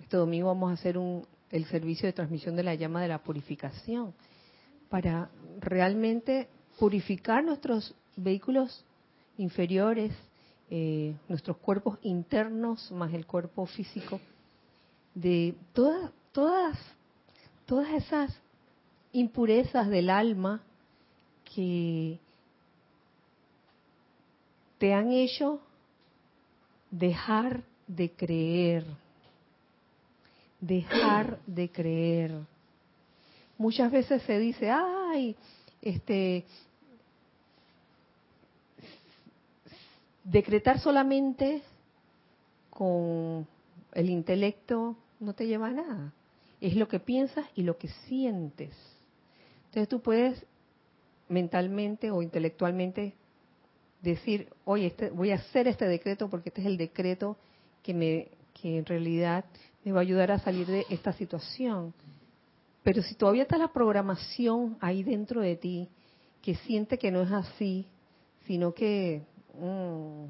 [0.00, 3.22] este domingo vamos a hacer un, el servicio de transmisión de la llama de la
[3.22, 4.14] purificación
[4.88, 6.48] para realmente
[6.78, 8.84] purificar nuestros vehículos
[9.38, 10.12] inferiores,
[10.70, 14.20] eh, nuestros cuerpos internos más el cuerpo físico,
[15.14, 16.78] de todas, todas,
[17.64, 18.38] todas esas
[19.12, 20.62] impurezas del alma
[21.54, 22.18] que
[24.78, 25.60] te han hecho
[26.98, 28.84] dejar de creer,
[30.60, 32.32] dejar de creer.
[33.58, 35.36] Muchas veces se dice, ay,
[35.82, 36.44] este,
[40.24, 41.62] decretar solamente
[42.70, 43.46] con
[43.92, 46.12] el intelecto no te lleva a nada.
[46.60, 48.74] Es lo que piensas y lo que sientes.
[49.66, 50.44] Entonces tú puedes
[51.28, 53.14] mentalmente o intelectualmente
[54.10, 57.36] decir, oye, este, voy a hacer este decreto porque este es el decreto
[57.82, 58.28] que, me,
[58.60, 59.44] que en realidad
[59.84, 61.94] me va a ayudar a salir de esta situación.
[62.82, 65.88] Pero si todavía está la programación ahí dentro de ti,
[66.42, 67.86] que siente que no es así,
[68.46, 69.22] sino que
[69.60, 70.26] mm,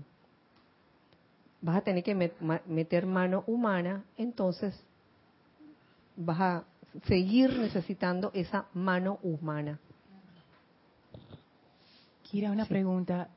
[1.61, 2.15] vas a tener que
[2.67, 4.75] meter mano humana, entonces
[6.17, 6.65] vas a
[7.05, 9.79] seguir necesitando esa mano humana.
[12.23, 13.29] Kira, una pregunta.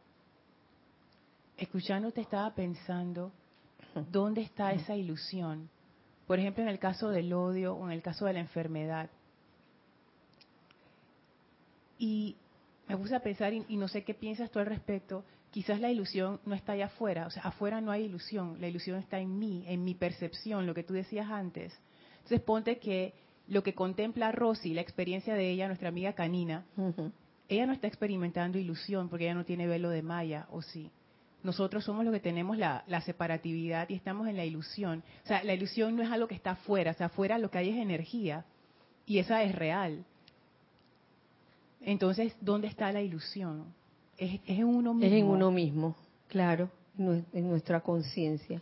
[1.60, 3.34] Escuchándote estaba pensando,
[4.12, 5.70] ¿dónde está esa ilusión?
[6.26, 9.10] Por ejemplo, en el caso del odio o en el caso de la enfermedad.
[11.98, 12.38] Y
[12.88, 16.40] me puse a pensar, y, no sé qué piensas tú al respecto, quizás la ilusión
[16.46, 19.66] no está allá afuera, o sea, afuera no hay ilusión, la ilusión está en mí,
[19.68, 21.78] en mi percepción, lo que tú decías antes.
[22.20, 23.14] Entonces ponte que
[23.50, 26.64] lo que contempla Rosy, la experiencia de ella, nuestra amiga canina,
[27.50, 30.90] ella no está experimentando ilusión porque ella no tiene velo de Maya, ¿o sí?
[31.44, 35.04] Nosotros somos los que tenemos la, separatividad y estamos en la ilusión.
[35.24, 37.60] O sea, la ilusión no es algo que está afuera, o sea, afuera lo que
[37.60, 38.46] hay es energía
[39.06, 40.04] y esa es real.
[41.82, 43.74] Entonces, ¿dónde está la ilusión?
[44.18, 45.08] Es, en uno mismo.
[45.08, 45.96] Es en uno mismo,
[46.28, 48.62] claro, en nuestra conciencia.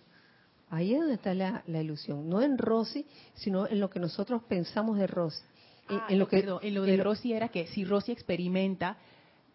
[0.70, 4.98] Ahí es donde está la, ilusión, no en Rosy, sino en lo que nosotros pensamos
[4.98, 5.42] de Rosy.
[5.88, 8.98] Ah, en, lo que, en lo de Rosy era que si Rosy experimenta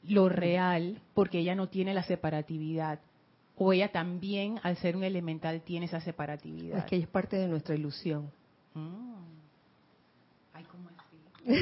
[0.05, 3.01] lo real, porque ella no tiene la separatividad,
[3.65, 6.79] o ella también, al ser un elemental, tiene esa separatividad.
[6.79, 8.31] Es que es parte de nuestra ilusión.
[8.75, 9.15] Mm.
[10.53, 10.91] Ay, ¿cómo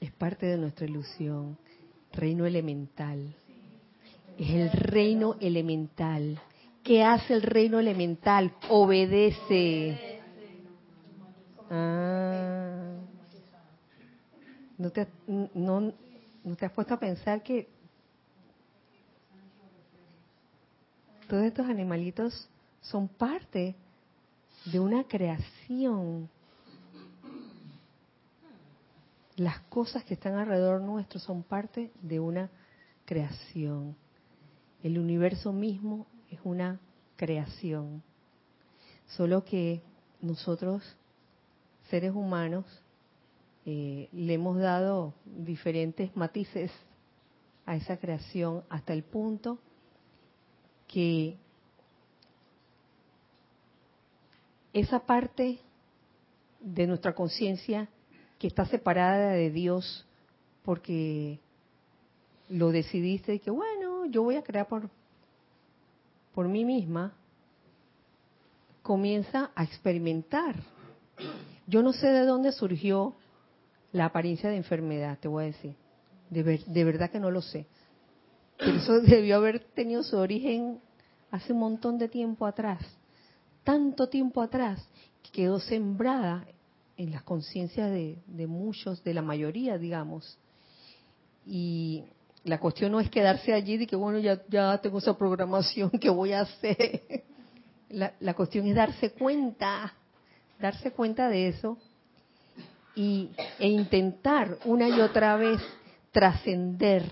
[0.00, 1.56] es parte de nuestra ilusión.
[2.12, 3.32] Reino elemental.
[4.36, 6.40] Es el reino elemental.
[6.82, 8.52] ¿Qué hace el reino elemental?
[8.68, 10.20] Obedece.
[11.70, 12.96] Ah.
[14.78, 15.92] ¿No te, no,
[16.42, 17.68] ¿No te has puesto a pensar que
[21.30, 22.48] todos estos animalitos
[22.80, 23.76] son parte
[24.64, 26.28] de una creación.
[29.36, 32.50] Las cosas que están alrededor nuestro son parte de una
[33.04, 33.94] creación.
[34.82, 36.80] El universo mismo es una
[37.14, 38.02] creación.
[39.10, 39.82] Solo que
[40.20, 40.82] nosotros,
[41.90, 42.66] seres humanos,
[43.66, 46.72] eh, le hemos dado diferentes matices
[47.66, 49.60] a esa creación hasta el punto
[50.90, 51.36] que
[54.72, 55.60] esa parte
[56.60, 57.88] de nuestra conciencia
[58.40, 60.04] que está separada de Dios
[60.64, 61.38] porque
[62.48, 64.90] lo decidiste que bueno, yo voy a crear por,
[66.34, 67.14] por mí misma,
[68.82, 70.56] comienza a experimentar.
[71.68, 73.14] Yo no sé de dónde surgió
[73.92, 75.76] la apariencia de enfermedad, te voy a decir.
[76.30, 77.66] De, de verdad que no lo sé.
[78.60, 80.80] Eso debió haber tenido su origen
[81.30, 82.80] hace un montón de tiempo atrás,
[83.64, 84.86] tanto tiempo atrás,
[85.22, 86.46] que quedó sembrada
[86.96, 90.38] en las conciencias de, muchos, de la mayoría, digamos.
[91.46, 92.04] Y
[92.44, 96.10] la cuestión no es quedarse allí de que, bueno, ya, ya tengo esa programación que
[96.10, 97.24] voy a hacer.
[97.88, 99.94] La, la cuestión es darse cuenta,
[100.60, 101.78] darse cuenta de eso
[102.94, 105.60] y, e intentar una y otra vez
[106.12, 107.04] trascender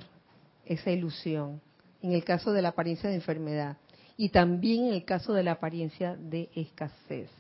[0.69, 1.61] esa ilusión,
[2.03, 3.77] en el caso de la apariencia de enfermedad
[4.17, 7.31] y también en el caso de la apariencia de escasez.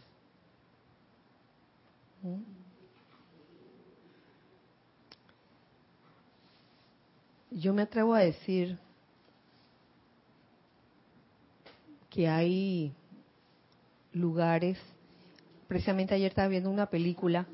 [2.22, 2.58] ¿Mm?
[7.50, 8.78] yo me atrevo a decir
[12.10, 12.92] que hay
[14.12, 14.78] lugares,
[15.66, 17.46] precisamente ayer estaba viendo una película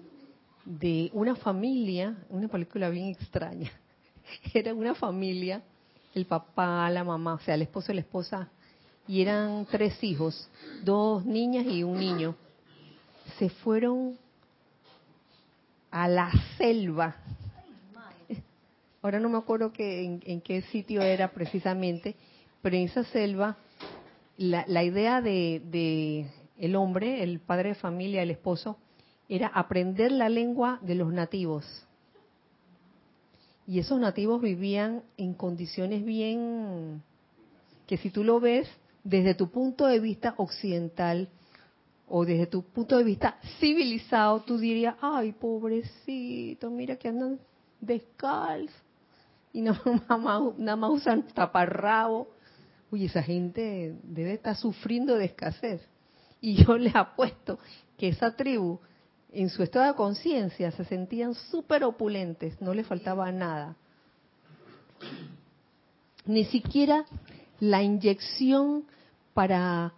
[0.65, 3.71] de una familia, una película bien extraña.
[4.55, 5.63] Era una familia,
[6.15, 8.49] el papá, la mamá, o sea, el esposo y la esposa,
[9.07, 10.49] y eran tres hijos,
[10.83, 12.35] dos niñas y un niño.
[13.39, 14.17] Se fueron
[15.91, 17.17] a la selva.
[19.03, 22.17] Ahora no me acuerdo que, en, qué sitio era precisamente,
[22.63, 23.59] pero en esa selva
[24.39, 26.27] la, la idea de, de
[26.59, 28.79] el hombre, el padre de familia, el esposo,
[29.29, 31.65] era aprender la lengua de los nativos.
[33.67, 37.03] Y esos nativos vivían en condiciones bien
[37.87, 38.69] que si tú lo ves
[39.03, 41.29] desde tu punto de vista occidental
[42.09, 47.41] o desde tu punto de vista civilizado, tú dirías, ay, pobrecito, mira que andan
[47.81, 48.85] descalzos
[49.55, 49.81] y nada
[50.19, 52.29] más, nada más usan taparrabo.
[52.91, 55.81] Uy, esa gente debe estar sufriendo de escasez.
[56.41, 57.59] Y yo le apuesto
[57.97, 58.81] que esa tribu
[59.35, 63.77] en su estado de conciencia se sentían súper opulentes, no les faltaba nada.
[66.25, 67.05] Ni siquiera
[67.61, 68.85] la inyección
[69.35, 69.93] para,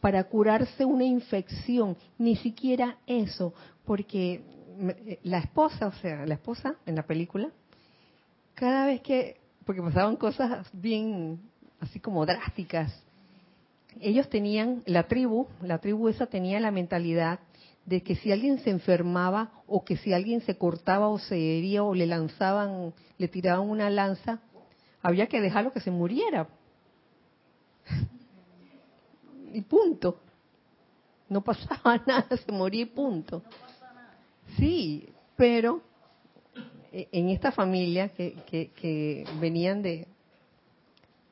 [0.00, 3.54] para curarse una infección, ni siquiera eso,
[3.84, 4.42] porque
[4.80, 7.50] eh, la esposa, o sea, la esposa en la película,
[8.54, 11.40] cada vez que, porque pasaban cosas bien
[11.80, 12.92] así como drásticas,
[14.00, 17.40] ellos tenían, la tribu, la tribu esa tenía la mentalidad
[17.88, 21.82] de que si alguien se enfermaba o que si alguien se cortaba o se hería
[21.82, 24.40] o le lanzaban, le tiraban una lanza,
[25.00, 26.48] había que dejarlo que se muriera.
[29.54, 30.20] y punto.
[31.30, 33.42] No pasaba nada, se moría y punto.
[34.58, 35.80] Sí, pero
[36.92, 40.06] eh, en esta familia que, que, venían de,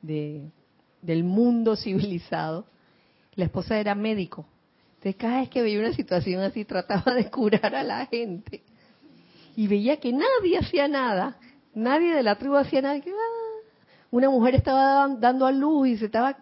[0.01, 0.49] de,
[1.03, 2.65] del mundo civilizado,
[3.35, 4.47] la esposa era médico
[4.97, 8.63] entonces cada vez que veía una situación así trataba de curar a la gente.
[9.55, 11.37] Y veía que nadie hacía nada,
[11.73, 12.95] nadie de la tribu hacía nada.
[13.05, 13.47] Ah,
[14.09, 16.37] una mujer estaba dando a luz y se estaba,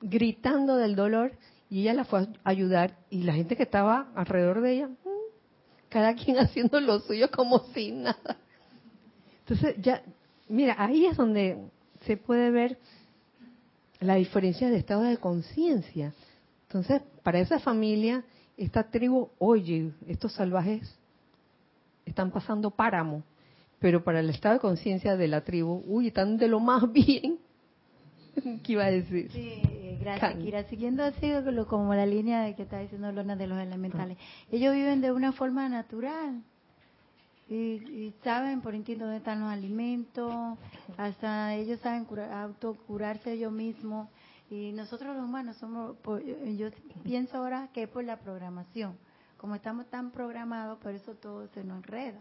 [0.00, 1.32] gritando del dolor
[1.68, 5.88] y ella la fue a ayudar y la gente que estaba alrededor de ella, mm,
[5.88, 8.36] cada quien haciendo lo suyo como sin nada.
[9.40, 10.02] Entonces ya,
[10.48, 11.58] mira, ahí es donde
[12.06, 12.78] se puede ver
[13.98, 16.12] la diferencia de estado de conciencia.
[16.68, 18.22] Entonces, para esa familia,
[18.58, 20.98] esta tribu, oye, estos salvajes
[22.04, 23.22] están pasando páramo,
[23.78, 27.38] pero para el estado de conciencia de la tribu, uy, están de lo más bien.
[28.62, 29.32] ¿Qué iba a decir?
[29.32, 29.62] Sí,
[29.98, 30.64] gracias, Kira.
[30.64, 31.32] Siguiendo así
[31.68, 34.18] como la línea que está diciendo Lona de los elementales.
[34.52, 36.42] Ellos viven de una forma natural.
[37.48, 40.58] Y, saben por instinto dónde están los alimentos,
[40.98, 44.08] hasta ellos saben curar, autocurarse ellos mismos.
[44.50, 45.96] Y nosotros los humanos somos,
[46.56, 46.70] yo
[47.02, 48.96] pienso ahora que es por la programación.
[49.36, 52.18] Como estamos tan programados, por eso todo se nos enreda.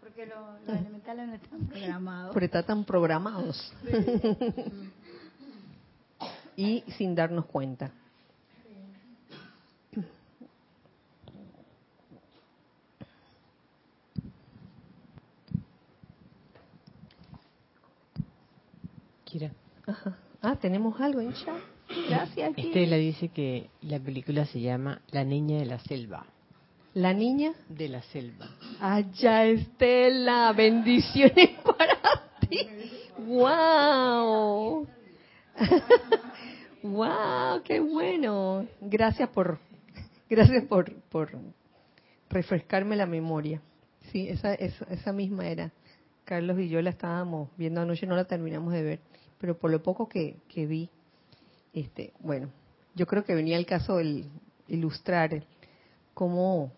[0.00, 2.32] Porque los, elementales no están programados.
[2.32, 3.72] Porque están tan programados.
[6.56, 7.90] y sin darnos cuenta.
[19.24, 19.50] Kira.
[19.86, 20.18] Ajá.
[20.42, 21.54] Ah, tenemos algo en chat.
[22.08, 22.52] Gracias.
[22.56, 26.26] Estela dice que la película se llama La niña de la selva.
[26.94, 27.52] ¿La niña?
[27.68, 28.50] De la selva.
[28.80, 32.58] Allá, Estela, bendiciones para ti.
[33.18, 34.88] ¡Wow!
[36.82, 37.62] ¡Wow!
[37.64, 38.66] ¡Qué bueno!
[38.80, 39.60] Gracias por,
[40.28, 41.38] gracias por, por
[42.28, 43.62] refrescarme la memoria.
[44.10, 45.70] Sí, esa, esa, esa misma era.
[46.24, 49.00] Carlos y yo la estábamos viendo anoche, no la terminamos de ver
[49.42, 50.88] pero por lo poco que, vi,
[51.72, 52.48] este, bueno,
[52.94, 54.24] yo creo que venía el caso de
[54.68, 55.42] ilustrar
[56.14, 56.70] cómo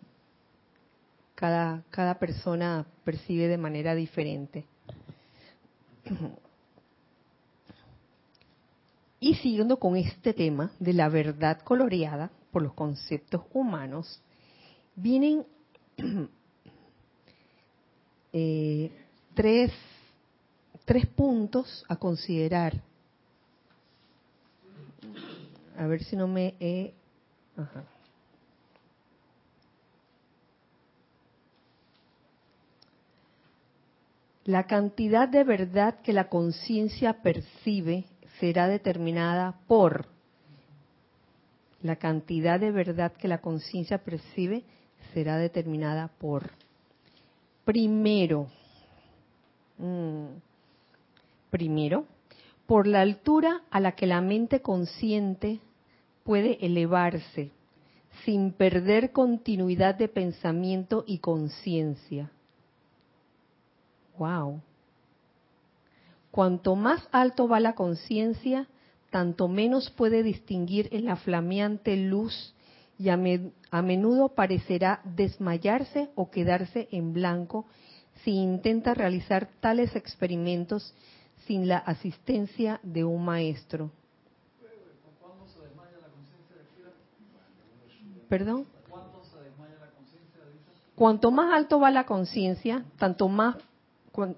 [1.34, 4.64] cada, cada persona percibe de manera diferente.
[9.20, 14.22] Y siguiendo con este tema de la verdad coloreada por los conceptos humanos,
[14.96, 15.44] vienen
[18.32, 18.90] eh,
[19.34, 19.70] tres
[20.84, 22.82] tres puntos a considerar.
[25.76, 26.94] A ver si no me he...
[34.44, 38.04] La cantidad de verdad que la conciencia percibe
[38.38, 40.06] será determinada por
[41.80, 44.64] la cantidad de verdad que la conciencia percibe
[45.14, 46.50] será determinada por
[47.64, 48.48] primero
[49.78, 50.53] Mm.
[51.54, 52.06] Primero,
[52.66, 55.60] por la altura a la que la mente consciente
[56.24, 57.52] puede elevarse
[58.24, 62.32] sin perder continuidad de pensamiento y conciencia.
[64.18, 64.62] Wow.
[66.32, 68.66] Cuanto más alto va la conciencia,
[69.10, 72.52] tanto menos puede distinguir en la flameante luz
[72.98, 73.18] y a,
[73.70, 77.66] a, menudo parecerá desmayarse o quedarse en blanco
[78.24, 80.92] si intenta realizar tales experimentos
[81.46, 83.90] sin la asistencia de un maestro.
[88.28, 88.66] ¿Perdón?
[90.94, 93.56] Cuanto más alto va la conciencia, tanto más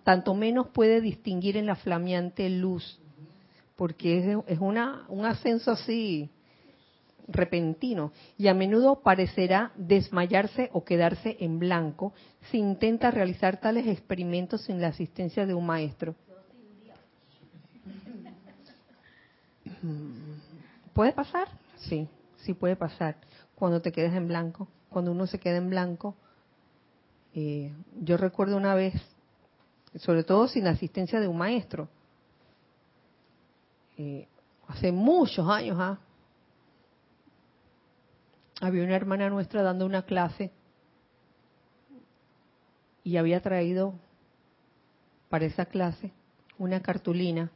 [0.04, 2.98] tanto menos puede distinguir en la flameante luz,
[3.76, 6.30] porque es, una, un ascenso así
[7.28, 12.12] repentino y a menudo parecerá desmayarse o quedarse en blanco
[12.50, 16.14] si intenta realizar tales experimentos sin la asistencia de un maestro.
[20.92, 21.48] ¿Puede pasar?
[21.76, 22.08] Sí,
[22.38, 23.16] sí puede pasar.
[23.54, 26.16] Cuando te quedes en blanco, cuando uno se queda en blanco.
[27.34, 28.94] Eh, yo recuerdo una vez,
[29.96, 31.88] sobre todo sin la asistencia de un maestro,
[33.98, 34.26] eh,
[34.68, 35.98] hace muchos años, ¿ah?
[38.60, 40.50] había una hermana nuestra dando una clase
[43.04, 43.94] y había traído
[45.28, 46.12] para esa clase
[46.58, 47.50] una cartulina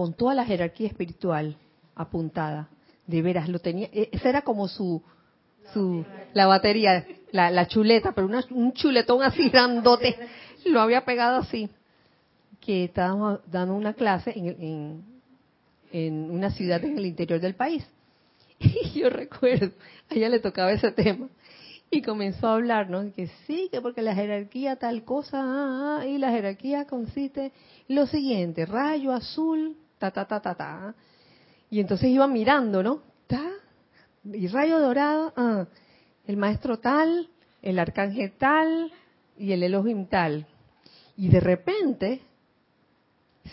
[0.00, 1.58] con toda la jerarquía espiritual
[1.94, 2.70] apuntada.
[3.06, 5.02] De veras, lo tenía, e, esa era como su,
[5.74, 10.16] su, la batería, la, chuleta, pero un chuletón así grandote,
[10.64, 11.68] lo había pegado así,
[12.62, 15.04] que estábamos dando una clase en,
[15.92, 17.86] en una ciudad en el interior del país.
[18.58, 19.72] Y yo recuerdo,
[20.08, 21.28] a ella le tocaba ese tema.
[21.90, 26.16] Y comenzó a hablarnos que sí, que porque la jerarquía tal cosa, ah, ah, y
[26.16, 27.52] la jerarquía consiste
[27.86, 30.94] en lo siguiente, rayo azul, ta, ta, ta, ta, ta.
[31.70, 33.02] Y entonces iba mirando, ¿no?
[33.28, 33.48] Ta,
[34.24, 35.66] y rayo dorado, ah,
[36.26, 37.28] el maestro tal,
[37.62, 38.92] el arcángel tal,
[39.38, 40.46] y el Elohim tal.
[41.16, 42.22] Y de repente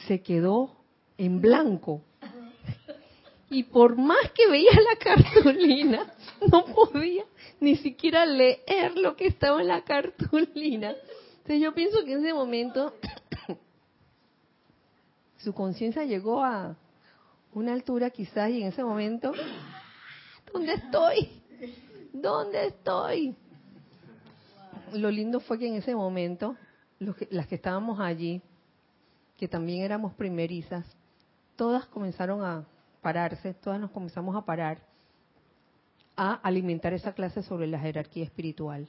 [0.07, 0.75] se quedó
[1.17, 2.01] en blanco
[3.49, 6.13] y por más que veía la cartulina,
[6.51, 7.23] no podía
[7.59, 10.95] ni siquiera leer lo que estaba en la cartulina.
[11.37, 12.93] Entonces yo pienso que en ese momento
[15.37, 16.75] su conciencia llegó a
[17.53, 19.31] una altura quizás y en ese momento,
[20.51, 21.41] ¿dónde estoy?
[22.13, 23.35] ¿Dónde estoy?
[24.93, 26.55] Lo lindo fue que en ese momento,
[26.99, 28.41] las que estábamos allí,
[29.37, 30.85] que también éramos primerizas,
[31.55, 32.65] todas comenzaron a
[33.01, 34.81] pararse, todas nos comenzamos a parar
[36.15, 38.87] a alimentar esa clase sobre la jerarquía espiritual.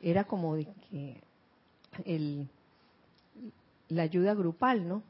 [0.00, 1.20] Era como de que
[2.04, 2.48] el,
[3.88, 5.02] la ayuda grupal, ¿no?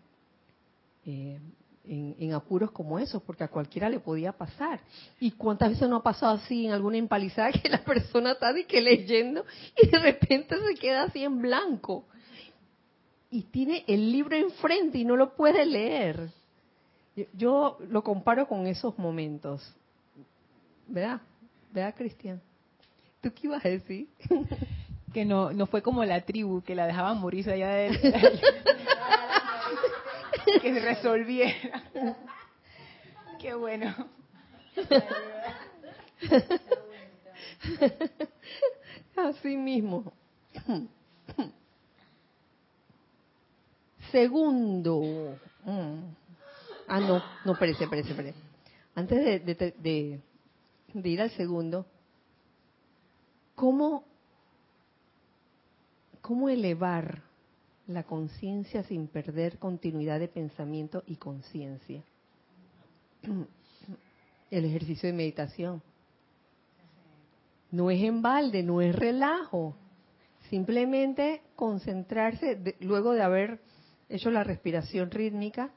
[1.05, 1.39] Eh,
[1.85, 4.81] en, apuros como esos, porque a cualquiera le podía pasar.
[5.19, 8.67] ¿Y cuántas veces no ha pasado así en alguna empalizada que la persona está de
[8.67, 9.45] que leyendo
[9.81, 12.07] y de repente se queda así en blanco?
[13.31, 16.31] Y tiene el libro enfrente y no lo puede leer.
[17.35, 19.63] Yo lo comparo con esos momentos.
[20.87, 21.21] ¿Verdad?
[21.73, 22.41] ¿Verdad, Cristian?
[23.21, 24.09] ¿Tú qué ibas a decir?
[25.13, 27.91] Que no, no fue como la tribu, que la dejaban morirse allá de
[30.61, 31.83] que resolviera.
[33.41, 33.95] Qué bueno.
[39.17, 40.13] Así mismo.
[44.11, 45.39] Segundo.
[45.65, 46.15] Mm.
[46.89, 48.39] Ah, no, no, espérese, espérese, espérese.
[48.95, 49.45] Antes
[49.83, 50.21] de,
[51.05, 51.87] ir al segundo,
[53.55, 54.05] ¿cómo,
[56.21, 57.23] cómo elevar
[57.95, 62.03] la conciencia sin perder continuidad de pensamiento y conciencia?
[64.51, 65.83] El ejercicio de meditación.
[67.71, 69.75] No es en balde, no es relajo.
[70.51, 73.61] Simplemente concentrarse luego de haber
[74.11, 75.73] hecho la respiración rítmica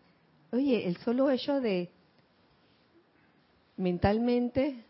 [0.56, 1.90] Oye, el solo hecho de
[3.76, 4.86] mentalmente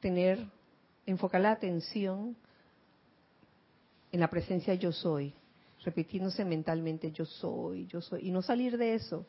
[0.00, 0.44] tener,
[1.06, 2.36] enfocar la atención
[4.10, 5.32] en la presencia yo soy,
[5.86, 9.24] repitiéndose mentalmente yo soy, yo soy, y no salir de eso.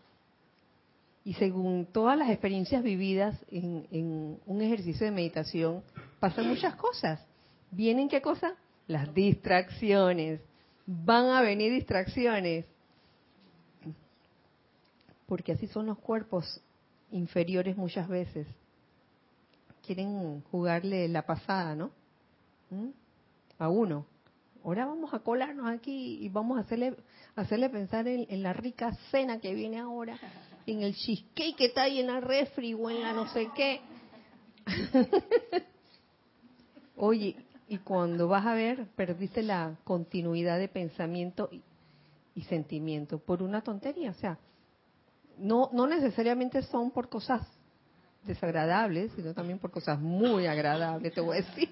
[1.23, 5.83] Y según todas las experiencias vividas en, en un ejercicio de meditación,
[6.19, 7.23] pasan muchas cosas.
[7.69, 8.55] ¿Vienen qué cosa?
[8.87, 10.41] Las distracciones.
[10.87, 12.65] Van a venir distracciones
[15.27, 16.61] porque así son los cuerpos
[17.11, 18.47] inferiores muchas veces.
[19.85, 21.91] Quieren jugarle la pasada, ¿no?
[22.71, 22.89] ¿Mm?
[23.59, 24.05] A uno
[24.67, 26.97] ahora vamos a colarnos aquí y vamos a hacerle,
[27.37, 30.19] hacerle pensar en, la rica cena que viene ahora,
[30.65, 33.79] en el cheesecake que está ahí en la refri o en la no sé qué.
[36.97, 37.37] Oye,
[37.69, 41.61] y cuando vas a ver, perdiste la continuidad de pensamiento y,
[42.35, 44.11] y sentimiento por una tontería.
[44.11, 44.37] O sea,
[45.37, 47.47] no, no necesariamente son por cosas
[48.25, 51.69] desagradables, sino también por cosas muy agradables, te voy a decir.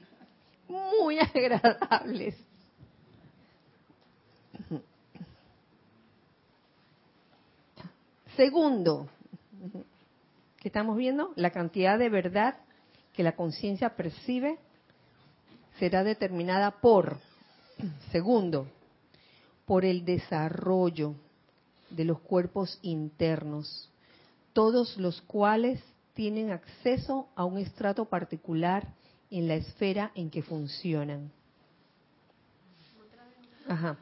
[0.70, 2.36] Muy agradables.
[8.36, 9.08] Segundo,
[10.58, 12.58] que estamos viendo, la cantidad de verdad
[13.14, 14.58] que la conciencia percibe
[15.80, 17.18] será determinada por,
[18.12, 18.68] segundo,
[19.66, 21.16] por el desarrollo
[21.90, 23.90] de los cuerpos internos,
[24.52, 25.82] todos los cuales
[26.14, 28.88] tienen acceso a un estrato particular
[29.32, 31.32] en la esfera en que funcionan.
[33.68, 33.98] Ajá.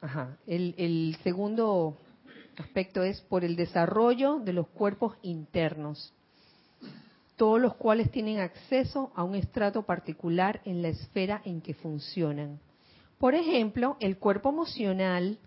[0.00, 0.36] Ajá.
[0.46, 1.96] El, el segundo
[2.60, 6.12] aspecto es por el desarrollo de los cuerpos internos,
[7.36, 12.60] todos los cuales tienen acceso a un estrato particular en la esfera en que funcionan.
[13.18, 15.38] Por ejemplo, el cuerpo emocional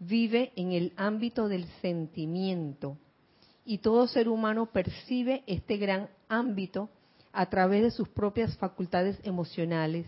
[0.00, 2.96] vive en el ámbito del sentimiento
[3.64, 6.88] y todo ser humano percibe este gran ámbito
[7.32, 10.06] a través de sus propias facultades emocionales.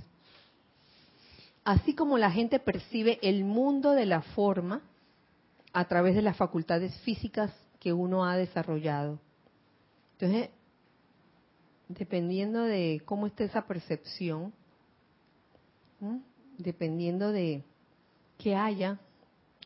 [1.63, 4.81] Así como la gente percibe el mundo de la forma
[5.73, 9.18] a través de las facultades físicas que uno ha desarrollado.
[10.12, 10.51] Entonces,
[11.89, 14.53] dependiendo de cómo esté esa percepción,
[16.59, 17.64] dependiendo de
[18.39, 18.99] qué haya,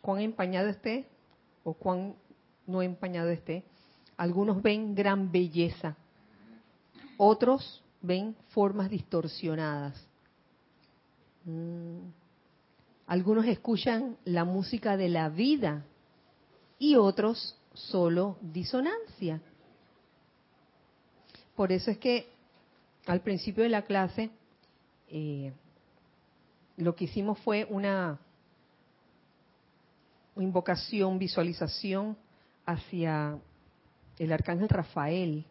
[0.00, 1.07] cuán empañado esté
[1.64, 2.14] o cuán
[2.66, 3.64] no empañado esté,
[4.16, 5.96] algunos ven gran belleza,
[7.16, 10.07] otros ven formas distorsionadas.
[11.44, 11.98] Mm.
[13.07, 15.84] Algunos escuchan la música de la vida
[16.78, 19.40] y otros solo disonancia.
[21.56, 22.32] Por eso es que
[23.06, 24.30] al principio de la clase
[25.08, 25.52] eh,
[26.76, 28.18] lo que hicimos fue una
[30.36, 32.16] invocación, visualización
[32.66, 33.38] hacia
[34.18, 35.44] el arcángel Rafael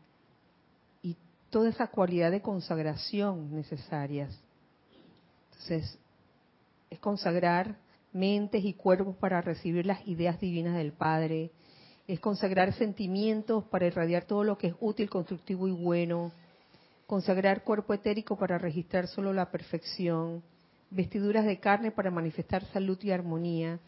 [1.02, 1.16] y
[1.50, 4.38] toda esa cualidad de consagración necesarias.
[5.52, 5.98] Entonces,
[6.90, 7.78] es consagrar
[8.14, 11.52] mentes y cuerpos para recibir las ideas divinas del Padre,
[12.08, 16.32] es consagrar sentimientos para irradiar todo lo que es útil, constructivo y bueno,
[17.08, 20.44] consagrar cuerpo etérico para registrar solo la perfección,
[20.90, 23.80] vestiduras de carne para manifestar salud y armonía,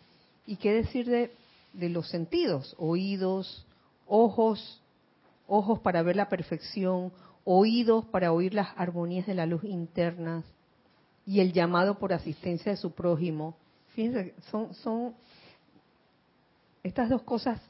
[0.46, 1.32] y qué decir de,
[1.74, 3.66] de los sentidos, oídos,
[4.08, 4.82] ojos,
[5.48, 7.12] ojos para ver la perfección,
[7.44, 10.46] oídos para oír las armonías de la luz internas,
[11.26, 13.56] y el llamado por asistencia de su prójimo.
[13.96, 15.16] Fíjense, son,
[16.84, 17.62] estas dos cosas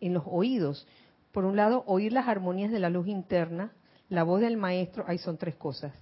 [0.00, 0.86] en los oídos.
[1.30, 3.72] Por un lado, oír las armonías de la luz interna,
[4.08, 5.94] la voz del maestro, ahí son tres cosas.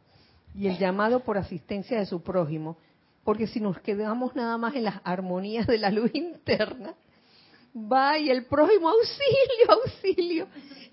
[0.55, 2.79] Y el llamado por asistencia de su prójimo,
[3.23, 6.95] porque si nos quedamos nada más en las armonías de la luz interna,
[7.75, 10.49] va y el prójimo, auxilio, auxilio.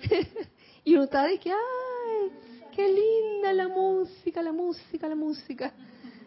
[0.83, 2.31] y uno está de que, ay,
[2.75, 5.71] qué linda la música, la música, la música.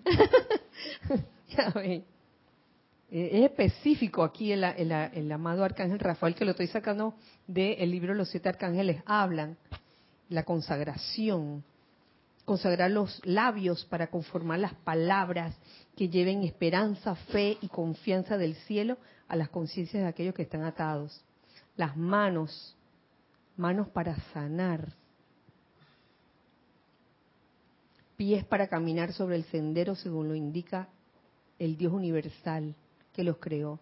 [1.48, 2.13] ya ven.
[3.14, 7.14] Eh, es específico aquí el, amado arcángel Rafael, que lo estoy sacando
[7.46, 9.56] del libro Los siete arcángeles hablan,
[10.28, 11.62] la consagración,
[12.44, 15.54] consagrar los labios para conformar las palabras
[15.96, 18.98] que lleven esperanza, fe y confianza del cielo
[19.28, 21.24] a las conciencias de aquellos que están atados.
[21.76, 22.74] Las manos,
[23.56, 24.88] manos para sanar,
[28.16, 30.88] pies para caminar sobre el sendero según lo indica
[31.60, 32.74] el Dios universal
[33.14, 33.80] que los creó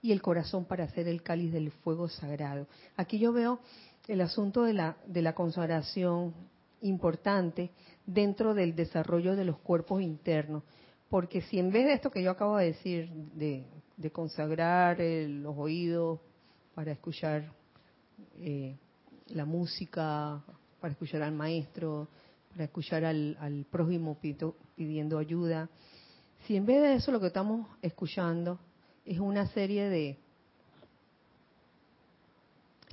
[0.00, 2.66] y el corazón para hacer el cáliz del fuego sagrado.
[2.96, 3.60] Aquí yo veo
[4.06, 6.32] el asunto de la, de la consagración
[6.80, 7.70] importante
[8.06, 10.62] dentro del desarrollo de los cuerpos internos,
[11.10, 13.66] porque si en vez de esto que yo acabo de decir, de,
[14.12, 16.20] consagrar los oídos
[16.74, 17.52] para escuchar
[18.36, 18.76] eh,
[19.26, 20.40] la música,
[20.80, 22.08] para escuchar al maestro,
[22.50, 24.16] para escuchar al, al prójimo
[24.76, 25.68] pidiendo ayuda,
[26.46, 28.60] si en vez de eso lo que estamos escuchando
[29.08, 30.18] es una serie de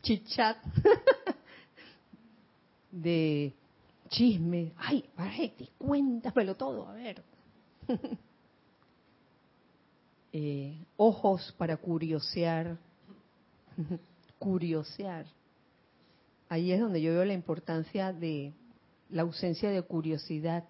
[0.01, 0.57] chit-chat,
[2.91, 3.53] de
[4.07, 4.71] chisme.
[4.77, 7.21] Ay, Barretti, cuéntamelo todo, a ver.
[10.37, 12.77] Eh, ojos para curiosear.
[14.37, 15.25] curiosear.
[16.49, 18.51] Ahí es donde yo veo la importancia de
[19.09, 20.65] la ausencia de curiosidad.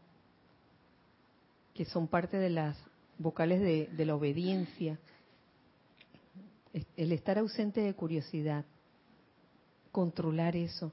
[1.74, 2.78] que son parte de las
[3.18, 3.60] vocales
[3.98, 5.00] de la obediencia,
[6.98, 8.66] el estar ausente de curiosidad,
[9.92, 10.92] controlar eso,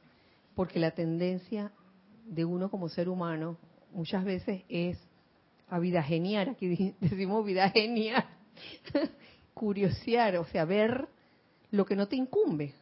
[0.55, 1.73] porque la tendencia
[2.27, 3.57] de uno como ser humano
[3.93, 4.99] muchas veces es
[5.69, 8.25] a vida genial, aquí decimos vida genial,
[9.55, 11.09] curiosear, o sea, ver
[11.71, 12.75] lo que no te incumbe.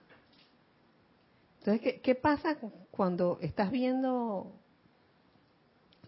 [1.61, 2.57] Entonces, ¿qué, ¿qué, pasa
[2.91, 4.53] cuando estás viendo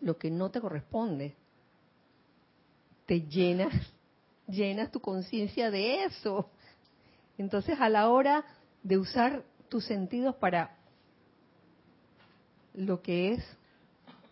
[0.01, 1.36] lo que no te corresponde?
[3.07, 3.72] Te llenas,
[4.49, 6.51] llenas tu conciencia de eso.
[7.38, 8.44] Entonces, a la hora
[8.82, 10.76] de usar tus sentidos para
[12.74, 13.44] lo que es,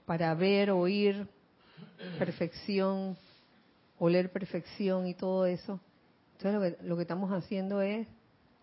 [0.06, 1.26] para ver, oír
[2.18, 3.16] perfección,
[3.98, 5.80] oler perfección y todo eso,
[6.32, 8.06] entonces lo que, lo que estamos haciendo es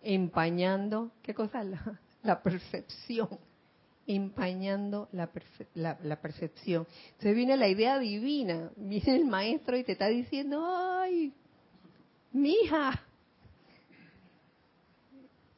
[0.01, 1.63] empañando, ¿qué cosa?
[1.63, 3.29] La, la percepción,
[4.05, 5.29] empañando la,
[5.75, 6.87] la, la, percepción.
[7.11, 11.33] Entonces viene la idea divina, viene el maestro y te está diciendo, ay,
[12.31, 13.03] mija,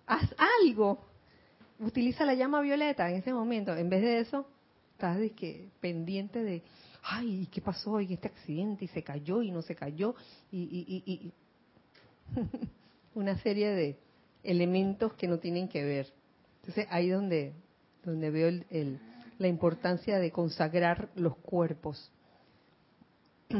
[0.09, 0.99] haz algo.
[1.79, 3.75] Utiliza la llama violeta en ese momento.
[3.75, 4.45] En vez de eso,
[4.93, 6.61] estás que, pendiente de,
[7.03, 8.01] ay, ¿qué pasó?
[8.01, 10.15] Y este accidente, y se cayó, y no se cayó,
[10.51, 11.31] y, y, y, y.
[13.15, 13.97] una serie de
[14.43, 16.11] elementos que no tienen que ver.
[16.61, 17.53] Entonces ahí donde,
[18.03, 18.99] donde veo el, el,
[19.37, 22.11] la importancia de consagrar los cuerpos.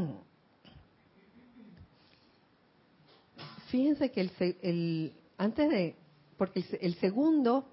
[3.70, 4.32] Fíjense que el,
[4.62, 5.96] el antes de,
[6.40, 7.68] porque el, segundo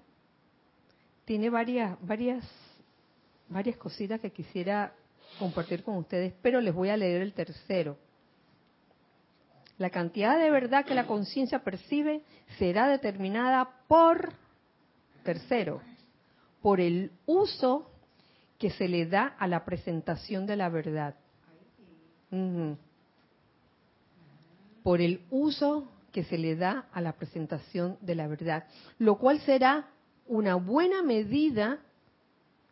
[1.23, 2.45] tiene varias, varias,
[3.47, 4.93] varias cositas que quisiera
[5.39, 7.97] compartir con ustedes, pero les voy a leer el tercero.
[9.77, 12.23] La cantidad de verdad que la conciencia percibe
[12.59, 14.33] será determinada por,
[15.23, 15.81] tercero,
[16.61, 17.89] por el uso
[18.59, 21.15] que se le da a la presentación de la verdad.
[24.83, 28.65] Por el uso que se le da a la presentación de la verdad,
[28.97, 29.89] lo cual será
[30.25, 31.79] una buena medida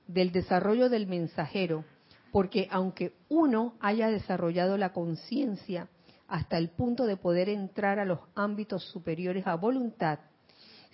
[0.08, 1.84] del desarrollo del mensajero,
[2.32, 5.88] porque aunque uno haya desarrollado la conciencia
[6.28, 10.20] hasta el punto de poder entrar a los ámbitos superiores a voluntad,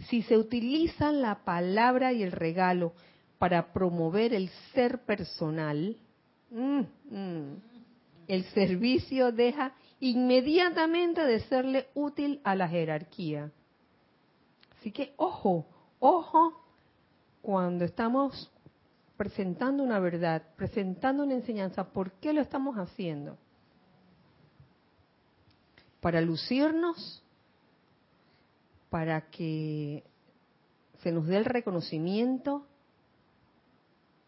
[0.10, 2.94] si se utiliza la palabra y el regalo
[3.38, 5.98] para promover el ser personal,
[6.52, 7.56] mm, mm,
[8.28, 13.52] el servicio deja inmediatamente de serle útil a la jerarquía.
[14.78, 15.66] Así que ojo,
[16.00, 16.62] ojo
[17.42, 18.52] cuando estamos
[19.16, 23.38] presentando una verdad, presentando una enseñanza, ¿por qué lo estamos haciendo?
[26.02, 27.24] para lucirnos,
[28.90, 30.04] para que
[31.02, 32.66] se nos dé el reconocimiento,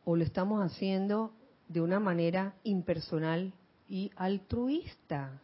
[0.05, 1.34] o lo estamos haciendo
[1.67, 3.53] de una manera impersonal
[3.89, 5.41] y altruista.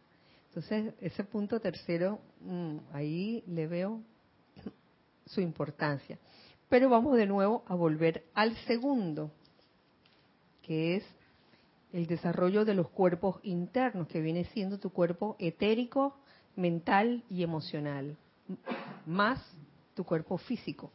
[0.50, 4.00] Entonces, ese punto tercero, mmm, ahí le veo
[5.26, 6.18] su importancia.
[6.68, 9.30] Pero vamos de nuevo a volver al segundo,
[10.62, 11.04] que es
[11.92, 16.16] el desarrollo de los cuerpos internos, que viene siendo tu cuerpo etérico,
[16.56, 18.16] mental y emocional,
[19.06, 19.40] más
[19.94, 20.90] tu cuerpo físico.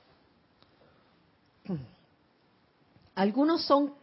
[3.16, 3.94] Algunos son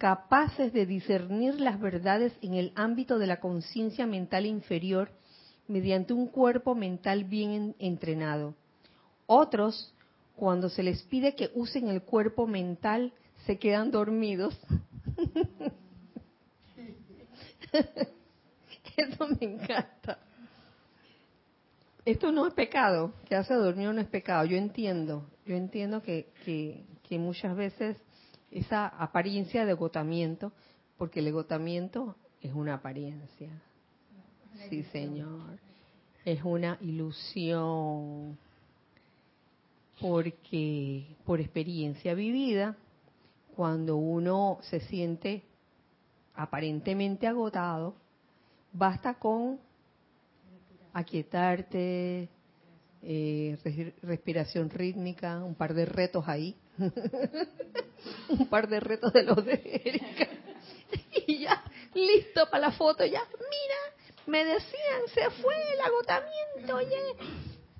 [0.00, 5.10] capaces de discernir las verdades en el ámbito de la conciencia mental inferior
[5.68, 8.54] mediante un cuerpo mental bien entrenado.
[9.26, 9.94] Otros,
[10.36, 13.12] cuando se les pide que usen el cuerpo mental,
[13.44, 14.58] se quedan dormidos.
[18.96, 20.18] Eso me encanta
[22.04, 24.44] esto no es pecado, que hace dormir no es pecado.
[24.44, 27.96] Yo entiendo, yo entiendo que, que, que, muchas veces
[28.50, 30.52] esa apariencia de agotamiento,
[30.96, 33.50] porque el agotamiento es una apariencia.
[34.68, 35.58] Sí, señor.
[36.24, 38.38] Es una ilusión.
[40.00, 42.76] Porque por experiencia vivida,
[43.54, 45.42] cuando uno se siente
[46.34, 47.94] aparentemente agotado,
[48.72, 49.58] basta con
[50.92, 52.28] aquietarte,
[53.02, 56.56] eh, respiración rítmica, un par de retos ahí,
[58.28, 60.28] un par de retos de los de Erika,
[61.26, 61.62] y ya,
[61.94, 67.24] listo para la foto, ya, mira, me decían, se fue el agotamiento, ya.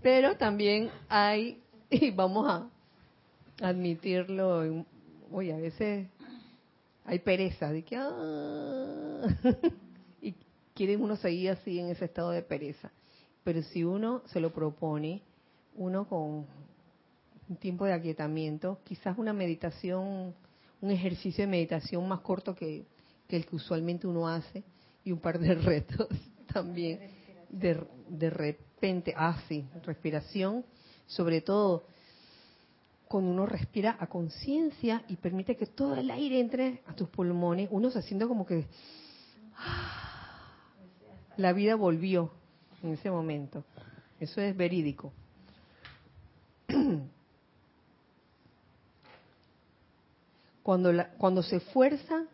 [0.03, 2.69] pero también hay, y vamos a
[3.67, 4.85] admitirlo,
[5.33, 6.07] oye, a veces
[7.05, 9.27] hay pereza, de que, ah,
[10.23, 10.35] y
[10.75, 12.91] quieren uno seguir así en ese estado de pereza.
[13.43, 15.23] Pero si uno se lo propone,
[15.77, 16.47] uno con
[17.51, 20.33] un tiempo de aquietamiento, quizás una meditación,
[20.81, 22.87] un ejercicio de meditación más corto que,
[23.29, 24.63] el que usualmente uno hace,
[25.05, 26.09] y un par de retos
[26.53, 27.01] también
[27.49, 30.65] de, de repente, ah sí, respiración,
[31.07, 31.83] sobre todo
[33.09, 37.69] cuando uno respira a conciencia y permite que todo el aire entre a tus pulmones,
[37.73, 38.67] uno se siente como que
[41.37, 42.31] la vida volvió
[42.85, 43.65] en ese momento.
[44.21, 45.13] Eso es verídico.
[50.71, 52.27] Cuando, la, cuando se fuerza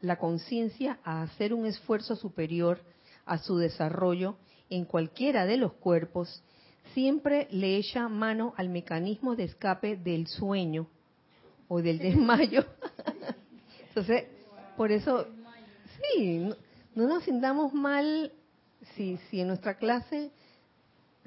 [0.00, 2.80] la conciencia a hacer un esfuerzo superior
[3.26, 4.38] a su desarrollo
[4.70, 6.42] en cualquiera de los cuerpos,
[6.94, 10.88] siempre le echa mano al mecanismo de escape del sueño
[11.68, 12.64] o del desmayo.
[13.88, 14.24] Entonces,
[14.74, 15.26] por eso,
[16.14, 16.56] sí, no,
[16.94, 18.32] no, nos sintamos mal
[18.94, 20.30] si, si en nuestra clase,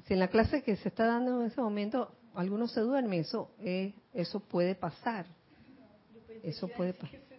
[0.08, 3.48] si en la clase que se está dando en ese momento alguno se duerme, eso,
[3.60, 5.26] eh, eso puede pasar.
[6.42, 7.20] Eso puede pasar.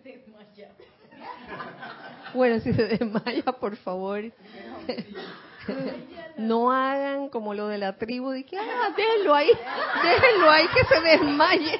[2.33, 4.23] Bueno, si se desmaya, por favor.
[6.35, 9.47] No hagan como lo de la tribu, de que, ah, déjenlo ahí,
[10.03, 11.79] déjenlo ahí que se desmaye.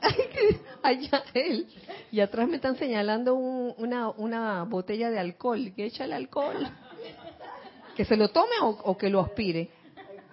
[0.82, 1.66] Allá él.
[2.10, 6.68] Y atrás me están señalando un, una, una botella de alcohol, que echa el alcohol.
[7.96, 9.68] Que se lo tome o, o que lo aspire.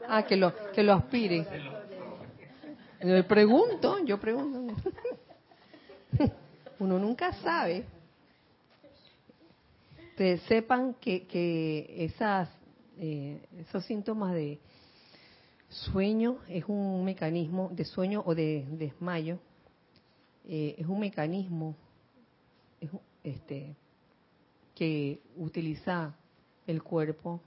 [0.07, 1.45] Ah, que lo, que lo aspire.
[3.01, 4.75] Yo pregunto, yo pregunto.
[6.79, 7.85] Uno nunca sabe.
[10.09, 12.49] Ustedes sepan que, que esas,
[12.97, 14.59] eh, esos síntomas de
[15.69, 19.39] sueño es un mecanismo de sueño o de desmayo,
[20.45, 21.75] eh, es un mecanismo
[22.81, 22.89] es,
[23.23, 23.75] este,
[24.75, 26.13] que utiliza
[26.67, 27.39] el cuerpo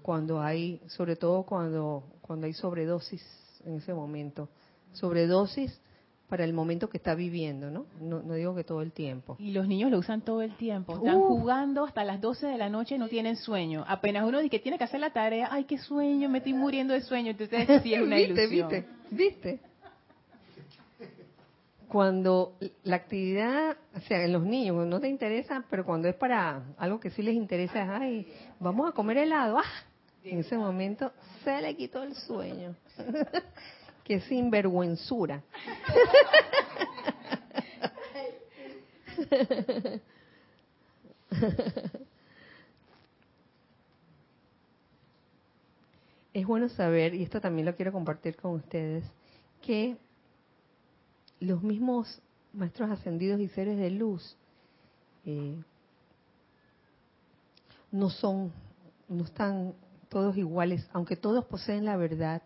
[0.00, 3.22] cuando hay, sobre todo cuando, cuando hay sobredosis
[3.64, 4.48] en ese momento.
[4.92, 5.80] Sobredosis
[6.28, 7.86] para el momento que está viviendo, ¿no?
[8.00, 8.34] ¿no?
[8.34, 9.36] digo que todo el tiempo.
[9.38, 10.96] Y los niños lo usan todo el tiempo.
[10.96, 13.84] Están jugando hasta las 12 de la noche y no tienen sueño.
[13.86, 16.94] Apenas uno dice que tiene que hacer la tarea, ay, qué sueño, me estoy muriendo
[16.94, 17.32] de sueño.
[17.32, 18.68] Entonces sí es una ¿Viste, ilusión.
[18.70, 18.88] ¿Viste?
[19.10, 19.60] ¿Viste?
[21.88, 26.64] Cuando la actividad, o sea, en los niños no te interesa, pero cuando es para
[26.78, 28.26] algo que sí les interesa, ay,
[28.58, 29.84] vamos a comer helado, ah,
[30.24, 31.12] en ese momento
[31.44, 32.74] se le quitó el sueño.
[34.04, 35.42] Qué sinvergüenzura.
[46.32, 49.04] Es bueno saber, y esto también lo quiero compartir con ustedes,
[49.62, 49.96] que
[51.38, 52.20] los mismos
[52.52, 54.36] maestros ascendidos y seres de luz
[55.24, 55.56] eh,
[57.92, 58.52] no son,
[59.08, 59.74] no están
[60.14, 62.40] todos iguales, aunque todos poseen la verdad,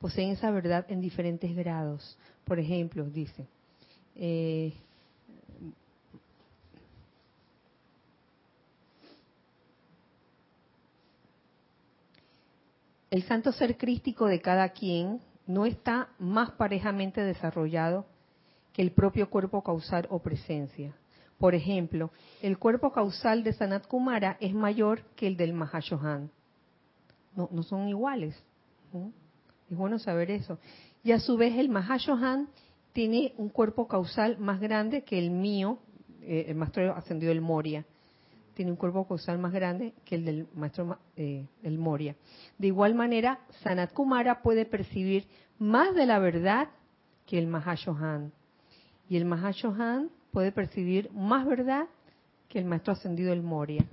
[0.00, 2.18] poseen esa verdad en diferentes grados.
[2.44, 3.46] Por ejemplo, dice,
[4.16, 4.74] eh,
[13.12, 18.06] el santo ser crístico de cada quien no está más parejamente desarrollado
[18.72, 20.96] que el propio cuerpo causal o presencia.
[21.38, 22.10] Por ejemplo,
[22.42, 26.32] el cuerpo causal de Sanat Kumara es mayor que el del Mahashohan.
[27.46, 28.34] No, son iguales.
[28.92, 29.12] ¿no?
[29.70, 30.58] Es bueno saber eso.
[31.04, 32.48] Y a su vez el Mahashohan
[32.92, 35.78] tiene un cuerpo causal más grande que el mío,
[36.22, 37.84] eh, el maestro ascendido del Moria.
[38.54, 42.16] Tiene un cuerpo causal más grande que el del maestro eh, el Moria.
[42.58, 45.28] De igual manera, Sanat Kumara puede percibir
[45.58, 46.68] más de la verdad
[47.26, 48.32] que el Mahashohan.
[49.08, 51.86] Y el Mahashohan puede percibir más verdad
[52.48, 53.86] que el maestro ascendido del Moria.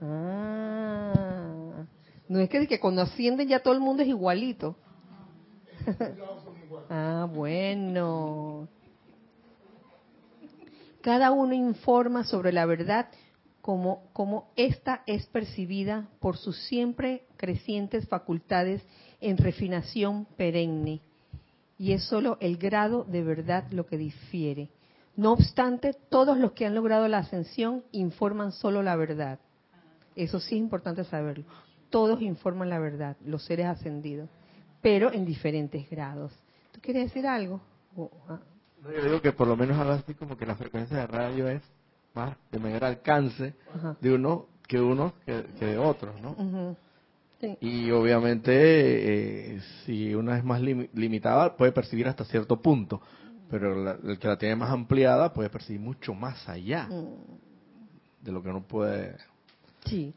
[0.00, 1.57] Ah.
[2.28, 4.76] No es que, cuando ascienden ya todo el mundo es igualito.
[6.90, 8.68] ah, bueno.
[11.00, 13.08] Cada uno informa sobre la verdad
[13.62, 18.82] como, como ésta es percibida por sus siempre crecientes facultades
[19.20, 21.00] en refinación perenne.
[21.78, 24.68] Y es solo el grado de verdad lo que difiere.
[25.16, 29.38] No obstante, todos los que han logrado la ascensión informan solo la verdad.
[30.14, 31.44] Eso sí es importante saberlo
[31.90, 34.28] todos informan la verdad, los seres ascendidos,
[34.82, 36.32] pero en diferentes grados.
[36.72, 37.60] ¿Tú quieres decir algo?
[38.28, 38.38] ah.
[38.82, 41.48] no, yo digo que por lo menos algo así como que la frecuencia de radio
[41.48, 41.62] es
[42.14, 43.96] más de mayor alcance Ajá.
[44.00, 46.32] de uno que uno que, que de otros, ¿no?
[46.32, 46.76] Uh -huh.
[47.40, 47.56] sí.
[47.60, 48.52] Y obviamente
[49.56, 53.00] eh, si una es más lim limitada puede percibir hasta cierto punto,
[53.50, 58.24] pero la, el que la tiene más ampliada puede percibir mucho más allá mm.
[58.24, 59.16] de lo que uno puede.
[59.86, 60.14] Sí.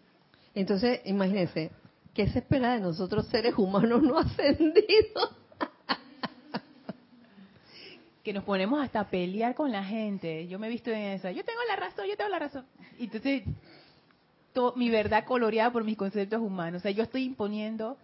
[0.54, 1.72] Entonces, imagínense,
[2.14, 5.38] ¿qué se espera de nosotros seres humanos no ascendidos?
[8.24, 10.48] que nos ponemos hasta a pelear con la gente.
[10.48, 11.32] Yo me he visto en esa.
[11.32, 12.66] Yo tengo la razón, yo tengo la razón.
[13.00, 13.44] Y entonces,
[14.76, 16.82] mi verdad coloreada por mis conceptos humanos.
[16.82, 17.98] O sea, yo estoy imponiendo.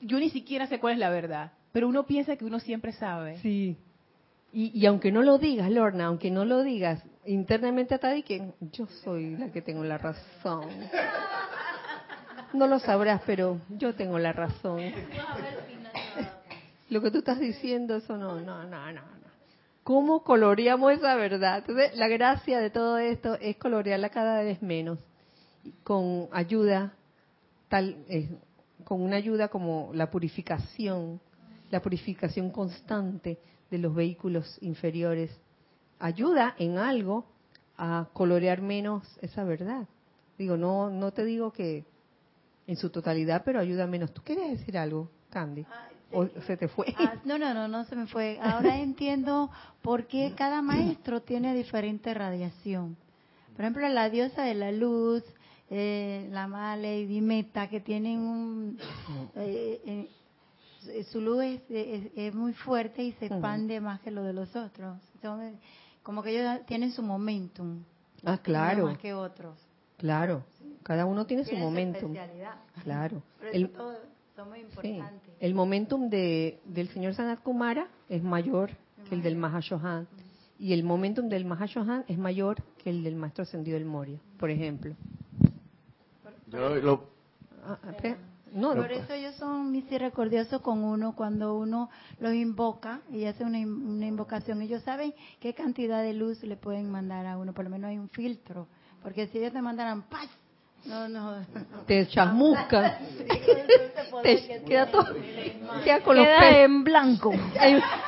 [0.00, 1.52] Yo ni siquiera sé cuál es la verdad.
[1.72, 3.38] Pero uno piensa que uno siempre sabe.
[3.38, 3.76] Sí.
[4.52, 8.52] Y, y aunque no lo digas, Lorna, aunque no lo digas, internamente hasta ahí que
[8.72, 10.68] yo soy la que tengo la razón.
[12.52, 14.80] No lo sabrás, pero yo tengo la razón.
[16.88, 19.00] Lo que tú estás diciendo, eso no, no, no, no.
[19.82, 21.58] ¿Cómo coloreamos esa verdad?
[21.58, 24.98] Entonces, la gracia de todo esto es colorearla cada vez menos,
[25.84, 26.92] con ayuda,
[27.68, 28.28] tal, eh,
[28.84, 31.20] con una ayuda como la purificación,
[31.70, 33.38] la purificación constante
[33.70, 35.30] de los vehículos inferiores.
[35.98, 37.26] Ayuda en algo
[37.76, 39.86] a colorear menos esa verdad.
[40.38, 41.84] Digo, no, no te digo que
[42.66, 44.12] en su totalidad, pero ayuda menos.
[44.12, 45.64] ¿Tú querías decir algo, Candy?
[45.70, 46.94] Ah, ¿O se te fue?
[46.98, 48.38] Ah, no, no, no, no se me fue.
[48.40, 49.50] Ahora entiendo
[49.82, 52.96] por qué cada maestro tiene diferente radiación.
[53.54, 55.24] Por ejemplo, la diosa de la luz,
[55.70, 58.78] eh, la Male y Dimeta, que tienen un...
[59.36, 64.54] Eh, eh, su luz es, muy fuerte y se expande más que lo de los
[64.54, 64.98] otros.
[66.02, 67.82] como que ellos tienen su momentum.
[68.24, 68.86] Ah, claro.
[68.86, 69.58] Más que otros.
[69.96, 70.44] Claro.
[70.86, 72.14] Cada uno tiene, su momentum.
[72.84, 73.20] Claro.
[73.52, 73.72] el,
[75.40, 78.70] el momentum de, del señor Sanat Kumara es mayor
[79.08, 80.06] que el del Mahashohan.
[80.60, 84.48] Y el momentum del Mahashohan es mayor que el del Maestro Ascendido del Moria, por
[84.48, 84.94] ejemplo.
[86.54, 87.78] Ah,
[88.52, 94.06] por eso ellos son misericordiosos con uno cuando uno los invoca y hace una, una,
[94.06, 94.62] invocación.
[94.62, 97.98] Ellos saben qué cantidad de luz le pueden mandar a uno, por lo menos hay
[97.98, 98.68] un filtro.
[99.02, 100.28] Porque si ellos te mandaran paz,
[100.86, 101.46] no, no.
[101.86, 102.98] Te chamusca.
[104.22, 105.14] te queda todo.
[105.84, 107.34] Queda con los queda en blanco.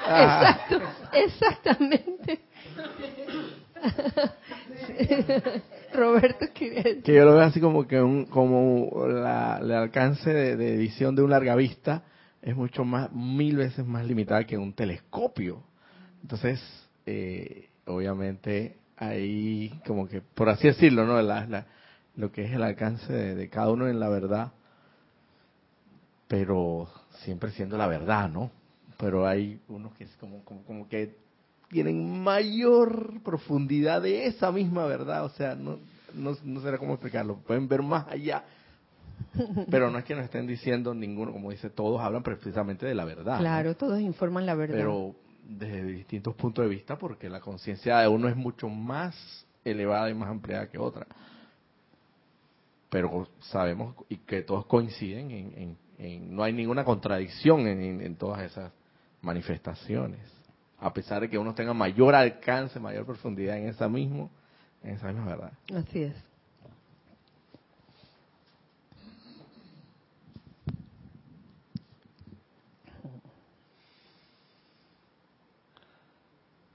[0.06, 0.58] Ah.
[0.68, 0.80] Exacto,
[1.12, 2.40] exactamente.
[5.92, 10.76] Roberto que yo lo veo así como que un, como la, el alcance de, de,
[10.76, 12.02] visión de un larga vista
[12.42, 15.62] es mucho más mil veces más limitada que un telescopio
[16.22, 16.60] entonces
[17.06, 21.66] eh, obviamente ahí como que por así decirlo no la, la,
[22.18, 24.50] lo que es el alcance de, cada uno en la verdad,
[26.26, 26.88] pero
[27.20, 28.50] siempre siendo la verdad, ¿no?
[28.98, 31.14] Pero hay unos que es como, como, que
[31.70, 35.78] tienen mayor profundidad de esa misma verdad, o sea, no,
[36.12, 38.42] no, no sé cómo explicarlo, pueden ver más allá,
[39.70, 43.04] pero no es que nos estén diciendo ninguno, como dice, todos hablan precisamente de la
[43.04, 43.38] verdad.
[43.38, 44.74] Claro, todos informan la verdad.
[44.76, 45.14] Pero
[45.48, 50.14] desde distintos puntos de vista, porque la conciencia de uno es mucho más elevada y
[50.14, 51.06] más ampliada que otra
[52.88, 58.72] pero sabemos y que todos coinciden en, no hay ninguna contradicción en, todas esas
[59.20, 60.20] manifestaciones.
[60.78, 64.30] A pesar de que uno tenga mayor alcance mayor profundidad en esa mismo
[64.82, 65.52] en esa misma verdad.
[65.74, 66.14] Así es.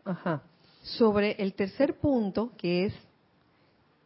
[0.06, 0.42] Ajá.
[0.84, 2.94] Sobre el tercer punto, que es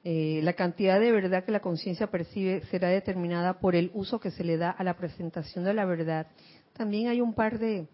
[0.09, 4.31] eh, la cantidad de verdad que la conciencia percibe será determinada por el uso que
[4.31, 6.27] se le da a la presentación de la verdad.
[6.71, 7.89] También hay un par de,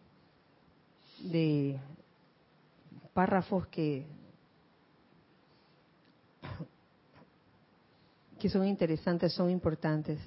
[1.21, 1.79] de
[3.15, 4.05] párrafos que,
[8.39, 10.19] que son interesantes, son importantes.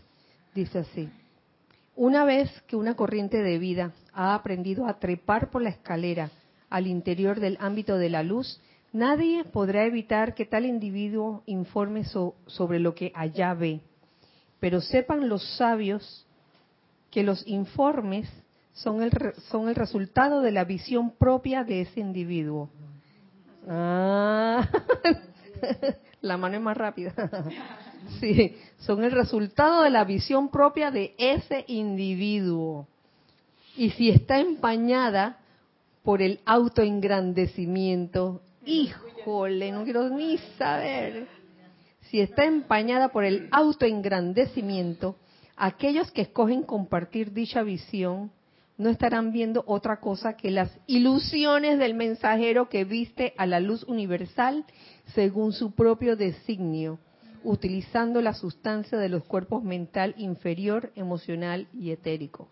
[0.56, 1.08] Dice así,
[1.94, 6.32] una vez que una corriente de vida ha aprendido a trepar por la escalera
[6.68, 8.60] al interior del ámbito de la luz,
[8.96, 12.04] Nadie podrá evitar que tal individuo informe
[12.46, 13.82] sobre lo que allá ve,
[14.58, 16.26] pero sepan los sabios
[17.10, 18.26] que los informes
[18.72, 19.12] son el,
[19.50, 22.70] son el resultado de la visión propia de ese individuo.
[23.68, 24.66] Ah,
[26.22, 27.12] la mano es más rápida.
[28.18, 32.88] sí, son el resultado de la visión propia de ese individuo.
[33.76, 35.36] Y si está empañada
[36.02, 41.26] por el autoengrandecimiento híjole, no quiero ni saber.
[42.10, 45.16] Si está empañada por el autoengrandecimiento,
[45.56, 48.30] aquellos que escogen compartir dicha visión
[48.78, 53.84] no estarán viendo otra cosa que las ilusiones del mensajero que viste a la luz
[53.84, 54.64] universal
[55.14, 56.98] según su propio designio,
[57.42, 62.48] utilizando la sustancia de los cuerpos mental inferior, emocional y etérico.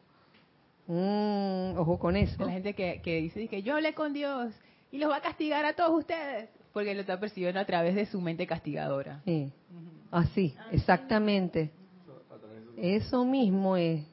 [0.86, 2.44] Mm, ojo con eso.
[2.44, 4.52] La gente que, dice que yo hablé con Dios
[4.94, 8.06] y los va a castigar a todos ustedes, porque lo está percibiendo a través de
[8.06, 9.22] su mente castigadora.
[9.24, 9.52] Sí.
[10.12, 11.72] Así, exactamente.
[12.76, 14.04] Eso mismo es.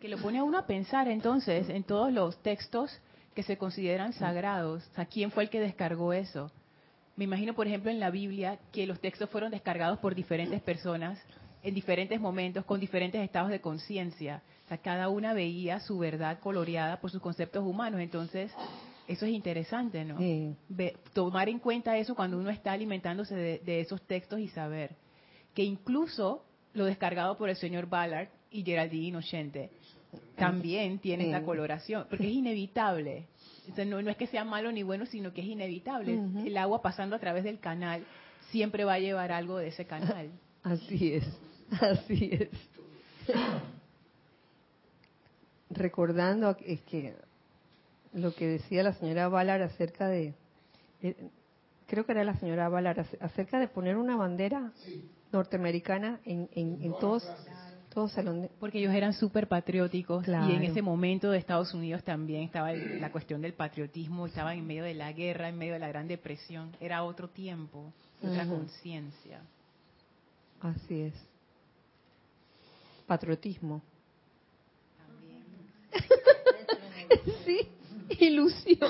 [0.00, 2.98] Que lo pone a uno a pensar entonces en todos los textos
[3.34, 4.88] que se consideran sagrados.
[4.92, 6.50] O sea, ¿quién fue el que descargó eso?
[7.16, 11.22] Me imagino, por ejemplo, en la Biblia que los textos fueron descargados por diferentes personas
[11.62, 14.42] en diferentes momentos, con diferentes estados de conciencia.
[14.64, 18.00] O sea, cada una veía su verdad coloreada por sus conceptos humanos.
[18.00, 18.52] Entonces,
[19.08, 20.18] eso es interesante, ¿no?
[21.12, 24.94] tomar en cuenta eso cuando uno está alimentándose de, esos textos y saber
[25.54, 26.44] que incluso
[26.74, 29.70] lo descargado por el señor Ballard y Geraldine Inocente
[30.36, 33.26] también tiene esa coloración, porque es inevitable
[33.86, 36.18] no, es que sea malo ni bueno, sino que es inevitable.
[36.44, 38.04] El agua pasando a través del canal
[38.50, 40.30] siempre va a llevar algo de ese canal.
[40.62, 41.24] Así es,
[41.80, 42.48] así es.
[45.70, 47.14] Recordando es que
[48.12, 50.34] lo que decía la señora Ballard acerca de,
[51.86, 54.72] creo que era la señora Ballard, acerca de poner una bandera
[55.32, 57.24] norteamericana en, en, en todos
[58.60, 63.10] porque ellos eran súper patrióticos y en ese momento de Estados Unidos también estaba la
[63.10, 66.70] cuestión del patriotismo, estaban en medio de la guerra, en medio de la Gran Depresión,
[66.80, 67.92] era otro tiempo,
[68.22, 69.40] otra conciencia.
[70.60, 71.29] Así es.
[73.10, 73.82] Patriotismo.
[77.44, 77.68] Sí,
[78.20, 78.88] ilusión.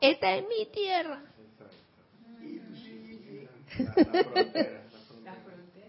[0.00, 1.22] Esta es mi tierra.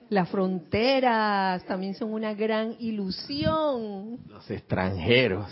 [0.10, 4.20] Las fronteras también son una gran ilusión.
[4.28, 5.50] Los extranjeros.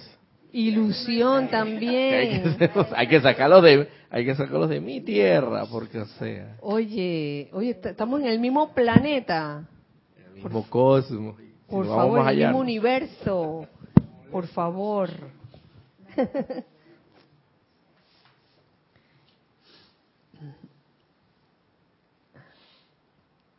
[0.52, 2.56] Ilusión también.
[2.96, 6.56] hay, que, sacarlos de hay que sacarlos de mi tierra porque o sea.
[6.62, 9.68] Oye, oye, estamos en el mismo planeta.
[10.28, 11.38] El mismo cosmos.
[11.74, 13.68] Por favor, el mismo universo.
[14.32, 15.10] Por favor.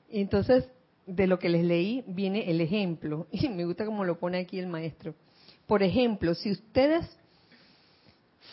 [0.09, 0.69] Entonces,
[1.07, 4.61] de lo que les leí viene el ejemplo, y me gusta como lo pone aquí
[4.61, 5.17] el maestro.
[5.67, 7.19] Por ejemplo, si ustedes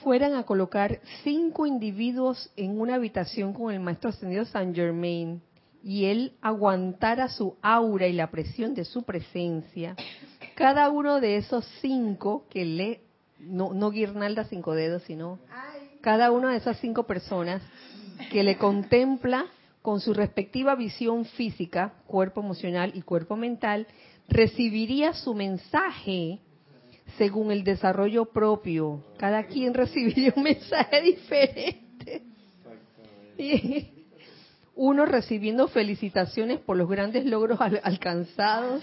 [0.02, 5.40] fueran a colocar cinco individuos en una habitación con el maestro ascendido San Germain
[5.84, 9.96] y él aguantara su aura y la presión de su presencia,
[10.56, 13.02] cada uno de esos cinco que le,
[13.40, 15.40] no, no guirnalda cinco dedos, sino
[16.02, 17.62] cada una de esas cinco personas
[18.32, 19.48] que le contempla
[19.82, 23.88] con su respectiva visión física, cuerpo emocional y cuerpo mental,
[24.28, 26.40] recibiría su mensaje
[27.18, 29.04] según el desarrollo propio.
[29.18, 32.22] Cada quien recibiría un mensaje diferente.
[34.84, 38.82] Uno recibiendo felicitaciones por los grandes logros alcanzados.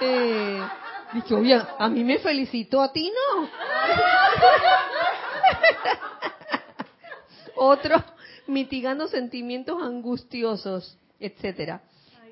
[0.00, 0.62] eh,
[1.14, 3.48] Dije, oye, a mí me felicitó, a ti no.
[7.56, 8.04] Otro,
[8.46, 11.80] mitigando sentimientos angustiosos, etcétera.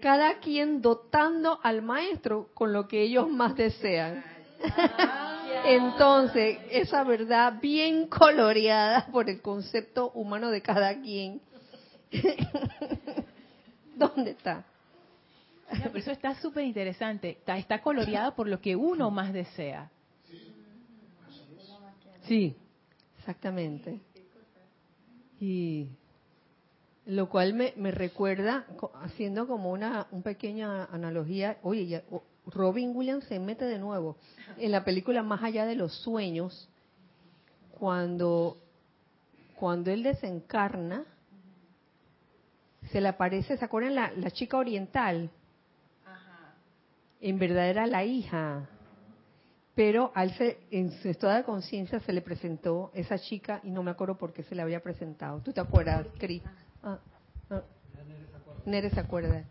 [0.00, 4.22] Cada quien dotando al maestro con lo que ellos más desean.
[5.66, 11.40] Entonces, esa verdad bien coloreada por el concepto humano de cada quien.
[13.96, 14.64] ¿Dónde está?
[15.94, 17.30] eso está súper interesante.
[17.30, 19.90] Está, está coloreado por lo que uno más desea.
[22.26, 22.54] Sí,
[23.18, 24.00] exactamente.
[25.40, 25.88] Y
[27.06, 28.66] lo cual me, me recuerda,
[29.02, 32.02] haciendo como una, una pequeña analogía, oye,
[32.46, 34.16] Robin Williams se mete de nuevo
[34.58, 36.68] en la película Más allá de los sueños,
[37.78, 38.58] cuando,
[39.56, 41.04] cuando él desencarna,
[42.92, 45.30] se le aparece, ¿se acuerdan la, la chica oriental?
[47.24, 48.68] en verdad era la hija,
[49.74, 53.82] pero al ser, en su estado de conciencia se le presentó esa chica y no
[53.82, 55.40] me acuerdo por qué se le había presentado.
[55.40, 56.42] ¿Tú te acuerdas, Cris?
[56.82, 56.98] Ah,
[57.48, 57.62] ah.
[58.66, 59.44] Nere se acuerda.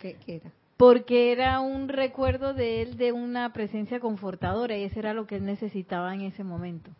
[0.00, 0.50] ¿Qué, era?
[0.76, 5.36] Porque era un recuerdo de él de una presencia confortadora y eso era lo que
[5.36, 6.90] él necesitaba en ese momento.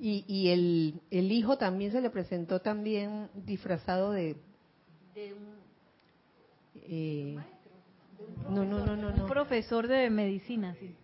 [0.00, 4.36] Y, y el, el hijo también se le presentó también disfrazado de...
[5.14, 5.58] de un,
[6.74, 7.36] eh,
[8.48, 10.94] no, no, no, no, Un profesor de medicina, sí.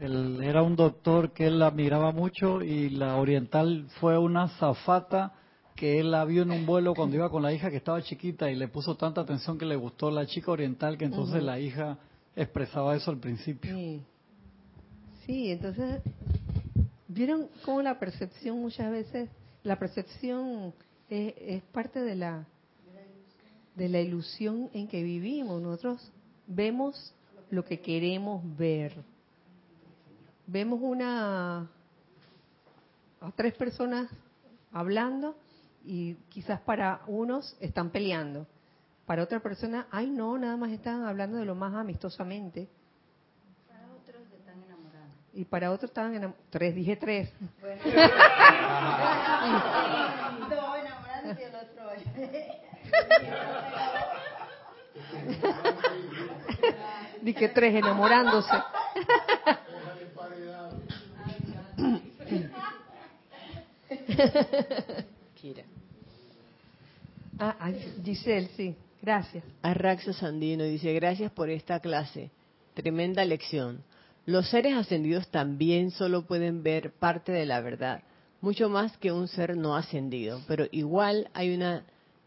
[0.00, 5.32] Él era un doctor que él admiraba mucho y la oriental fue una zafata
[5.78, 8.50] que él la vio en un vuelo cuando iba con la hija que estaba chiquita
[8.50, 11.96] y le puso tanta atención que le gustó la chica oriental que entonces la hija
[12.34, 13.72] expresaba eso al principio.
[13.76, 14.02] Sí.
[15.24, 16.02] sí, entonces,
[17.06, 19.30] ¿vieron cómo la percepción muchas veces,
[19.62, 20.74] la percepción
[21.08, 22.44] es, es parte de la,
[23.76, 25.62] de la ilusión en que vivimos?
[25.62, 26.10] Nosotros
[26.48, 27.14] vemos
[27.50, 28.96] lo que queremos ver.
[30.44, 31.70] Vemos una
[33.20, 34.10] a tres personas
[34.72, 35.36] hablando
[35.88, 38.46] y quizás para unos están peleando,
[39.06, 42.68] Para otra persona, ay no, nada más están hablando de lo más amistosamente.
[43.66, 45.14] Para otros están enamorados.
[45.32, 46.44] Y para otros estaban enamorados.
[46.50, 47.32] Tres, dije tres.
[47.58, 47.80] Bueno.
[50.50, 51.90] Dos enamorados y el otro.
[57.22, 58.62] dije tres enamorándose.
[65.34, 65.64] Kira.
[67.38, 67.70] Ah,
[68.04, 68.76] Giselle, sí.
[69.00, 69.44] Gracias.
[69.62, 72.30] Arraxa Sandino dice, gracias por esta clase.
[72.74, 73.84] Tremenda lección.
[74.26, 78.02] Los seres ascendidos también solo pueden ver parte de la verdad,
[78.40, 81.84] mucho más que un ser no ascendido, pero igual hay una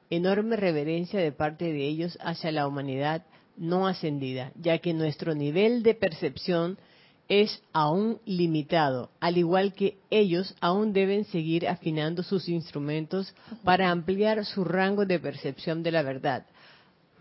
[0.10, 3.24] enorme reverencia de parte de ellos hacia la humanidad
[3.56, 6.80] no ascendida, ya que nuestro nivel de percepción
[7.28, 13.34] es aún limitado, al igual que ellos aún deben seguir afinando sus instrumentos
[13.64, 16.46] para ampliar su rango de percepción de la verdad,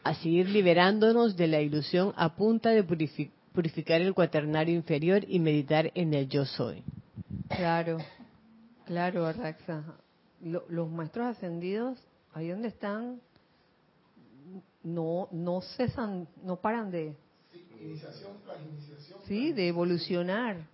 [0.03, 2.83] a seguir liberándonos de la ilusión a punta de
[3.53, 6.83] purificar el cuaternario inferior y meditar en el yo soy.
[7.49, 7.99] Claro,
[8.87, 9.85] claro, Arraxa.
[10.41, 11.99] los maestros ascendidos,
[12.35, 13.21] ahí donde están,
[14.83, 17.15] no, no cesan, no paran de,
[17.81, 19.21] iniciación tras iniciación.
[19.27, 20.67] Sí, de evolucionar.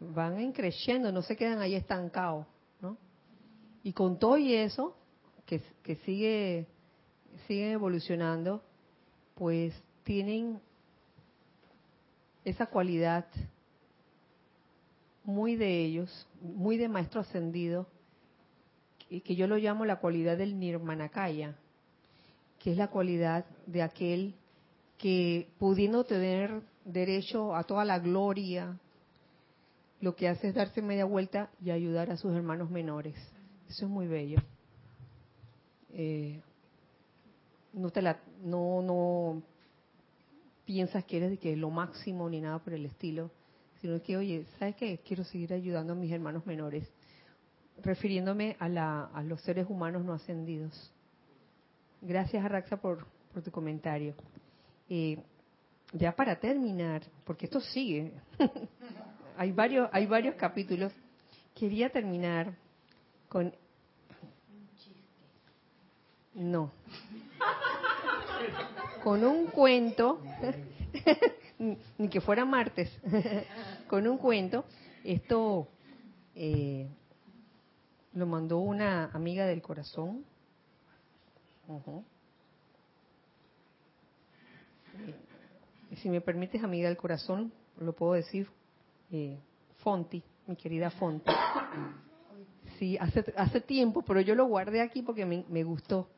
[0.00, 2.46] Van creciendo, no se quedan ahí estancados,
[2.80, 2.96] ¿no?
[3.84, 4.96] Y con todo y eso,
[5.46, 6.66] que, que sigue,
[7.46, 8.62] siguen evolucionando,
[9.34, 10.60] pues tienen
[12.44, 13.26] esa cualidad
[15.24, 17.86] muy de ellos, muy de maestro ascendido,
[19.08, 21.54] que, que yo lo llamo la cualidad del nirmanakaya,
[22.58, 24.34] que es la cualidad de aquel
[25.02, 28.78] que pudiendo tener derecho a toda la gloria,
[30.00, 33.16] lo que hace es darse media vuelta y ayudar a sus hermanos menores.
[33.68, 34.38] Eso es muy bello.
[35.90, 36.40] Eh,
[37.72, 39.42] no te la, no, no
[40.64, 43.32] piensas que eres de que es lo máximo ni nada por el estilo,
[43.80, 45.00] sino que, oye, ¿sabes qué?
[45.04, 46.88] Quiero seguir ayudando a mis hermanos menores,
[47.82, 50.92] refiriéndome a, la, a los seres humanos no ascendidos.
[52.02, 53.04] Gracias, Araxa, por,
[53.34, 54.14] por tu comentario.
[54.94, 55.16] Eh,
[55.94, 58.12] ya para terminar, porque esto sigue,
[59.38, 60.92] hay varios, hay varios capítulos.
[61.54, 62.52] Quería terminar
[63.26, 63.54] con
[66.34, 66.70] no,
[69.02, 70.20] con un cuento,
[71.96, 72.92] ni que fuera martes,
[73.88, 74.66] con un cuento.
[75.04, 75.68] Esto
[76.34, 76.86] eh,
[78.12, 80.22] lo mandó una amiga del corazón.
[85.96, 88.48] Si me permites, amiga del corazón, lo puedo decir,
[89.10, 89.38] eh,
[89.78, 91.30] Fonti, mi querida Fonti.
[92.78, 96.08] Sí, hace, hace tiempo, pero yo lo guardé aquí porque me, me gustó,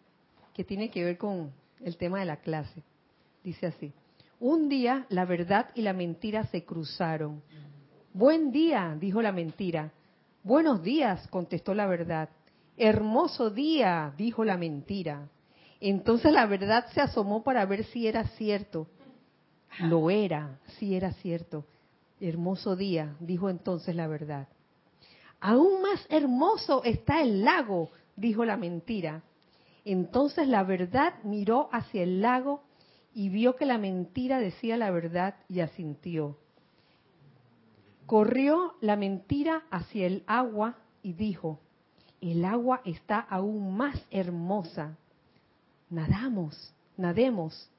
[0.52, 2.82] que tiene que ver con el tema de la clase.
[3.42, 3.92] Dice así,
[4.40, 7.42] un día la verdad y la mentira se cruzaron.
[8.12, 9.92] Buen día, dijo la mentira.
[10.42, 12.28] Buenos días, contestó la verdad.
[12.76, 15.28] Hermoso día, dijo la mentira.
[15.80, 18.86] Entonces la verdad se asomó para ver si era cierto
[19.80, 21.64] lo era, sí era cierto.
[22.20, 24.48] Hermoso día, dijo entonces la verdad.
[25.40, 29.22] Aún más hermoso está el lago, dijo la mentira.
[29.84, 32.62] Entonces la verdad miró hacia el lago
[33.12, 36.38] y vio que la mentira decía la verdad y asintió.
[38.06, 41.60] Corrió la mentira hacia el agua y dijo,
[42.20, 44.96] el agua está aún más hermosa.
[45.90, 47.70] Nadamos, nademos.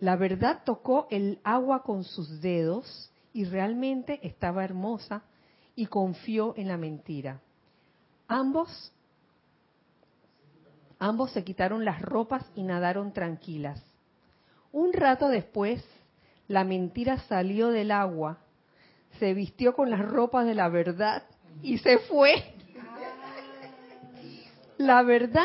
[0.00, 5.22] La verdad tocó el agua con sus dedos y realmente estaba hermosa
[5.76, 7.40] y confió en la mentira.
[8.26, 8.92] Ambos
[10.98, 13.82] ambos se quitaron las ropas y nadaron tranquilas.
[14.70, 15.84] Un rato después,
[16.46, 18.38] la mentira salió del agua,
[19.18, 21.24] se vistió con las ropas de la verdad
[21.62, 22.54] y se fue.
[24.78, 25.44] La verdad,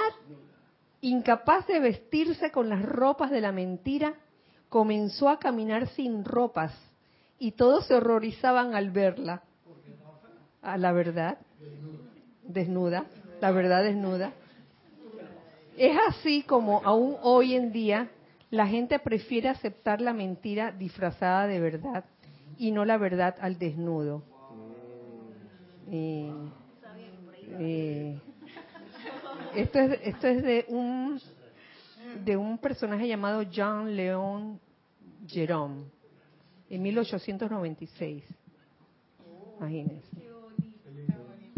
[1.02, 4.14] incapaz de vestirse con las ropas de la mentira,
[4.76, 6.74] comenzó a caminar sin ropas
[7.40, 9.42] y todos se horrorizaban al verla.
[10.62, 11.38] A la verdad,
[12.44, 13.06] desnuda,
[13.40, 14.34] la verdad desnuda.
[15.78, 18.10] Es así como aún hoy en día
[18.52, 22.04] la gente prefiere aceptar la mentira disfrazada de verdad
[22.58, 24.24] y no la verdad al desnudo.
[29.56, 31.22] esto es esto es de un
[32.26, 34.65] de un personaje llamado John Leon
[35.28, 35.86] Jerome,
[36.70, 38.24] en 1896.
[39.58, 40.08] Imagínense.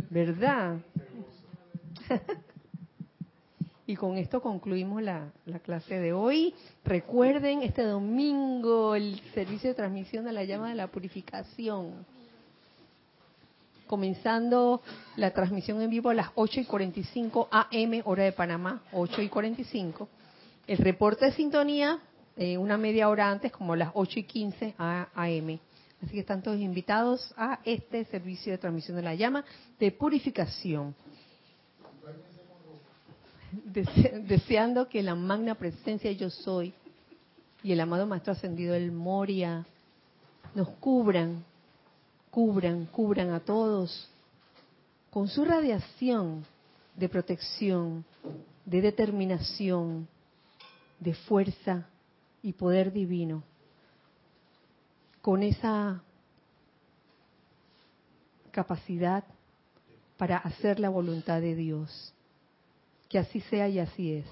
[0.10, 0.80] ¿Verdad?
[3.89, 5.31] Y con esto concluimos la,
[5.64, 6.53] clase de hoy.
[6.84, 12.06] Recuerden, este domingo el servicio de transmisión de la llama de la purificación.
[13.88, 14.81] Comenzando
[15.15, 19.30] la transmisión en vivo a las 8 y 45 AM, hora de Panamá, 8 y
[19.30, 20.10] 45.
[20.68, 21.98] El reporte de sintonía,
[22.38, 25.59] eh, una media hora antes, como las 8 y 15 AM.
[26.01, 29.43] Así que están todos invitados a este servicio de transmisión de la llama
[29.80, 30.95] de purificación
[34.27, 36.73] deseando que la magna presencia yo soy
[37.64, 39.65] y el amado Maestro Ascendido el Moria
[40.53, 41.43] nos cubran,
[42.30, 44.09] cubran, cubran a todos
[45.09, 46.45] con su radiación
[46.95, 48.05] de protección,
[48.65, 50.07] de determinación,
[50.99, 51.88] de fuerza
[52.41, 53.43] y poder divino,
[55.22, 56.01] con esa
[58.51, 59.23] capacidad
[60.18, 62.14] para hacer la voluntad de Dios
[63.09, 64.26] que así sea y así es.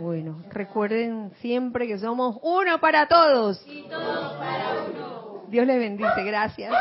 [0.00, 3.64] Bueno, recuerden siempre que somos uno para todos.
[3.66, 5.44] Y todos para uno.
[5.48, 6.24] Dios les bendice.
[6.24, 6.72] Gracias.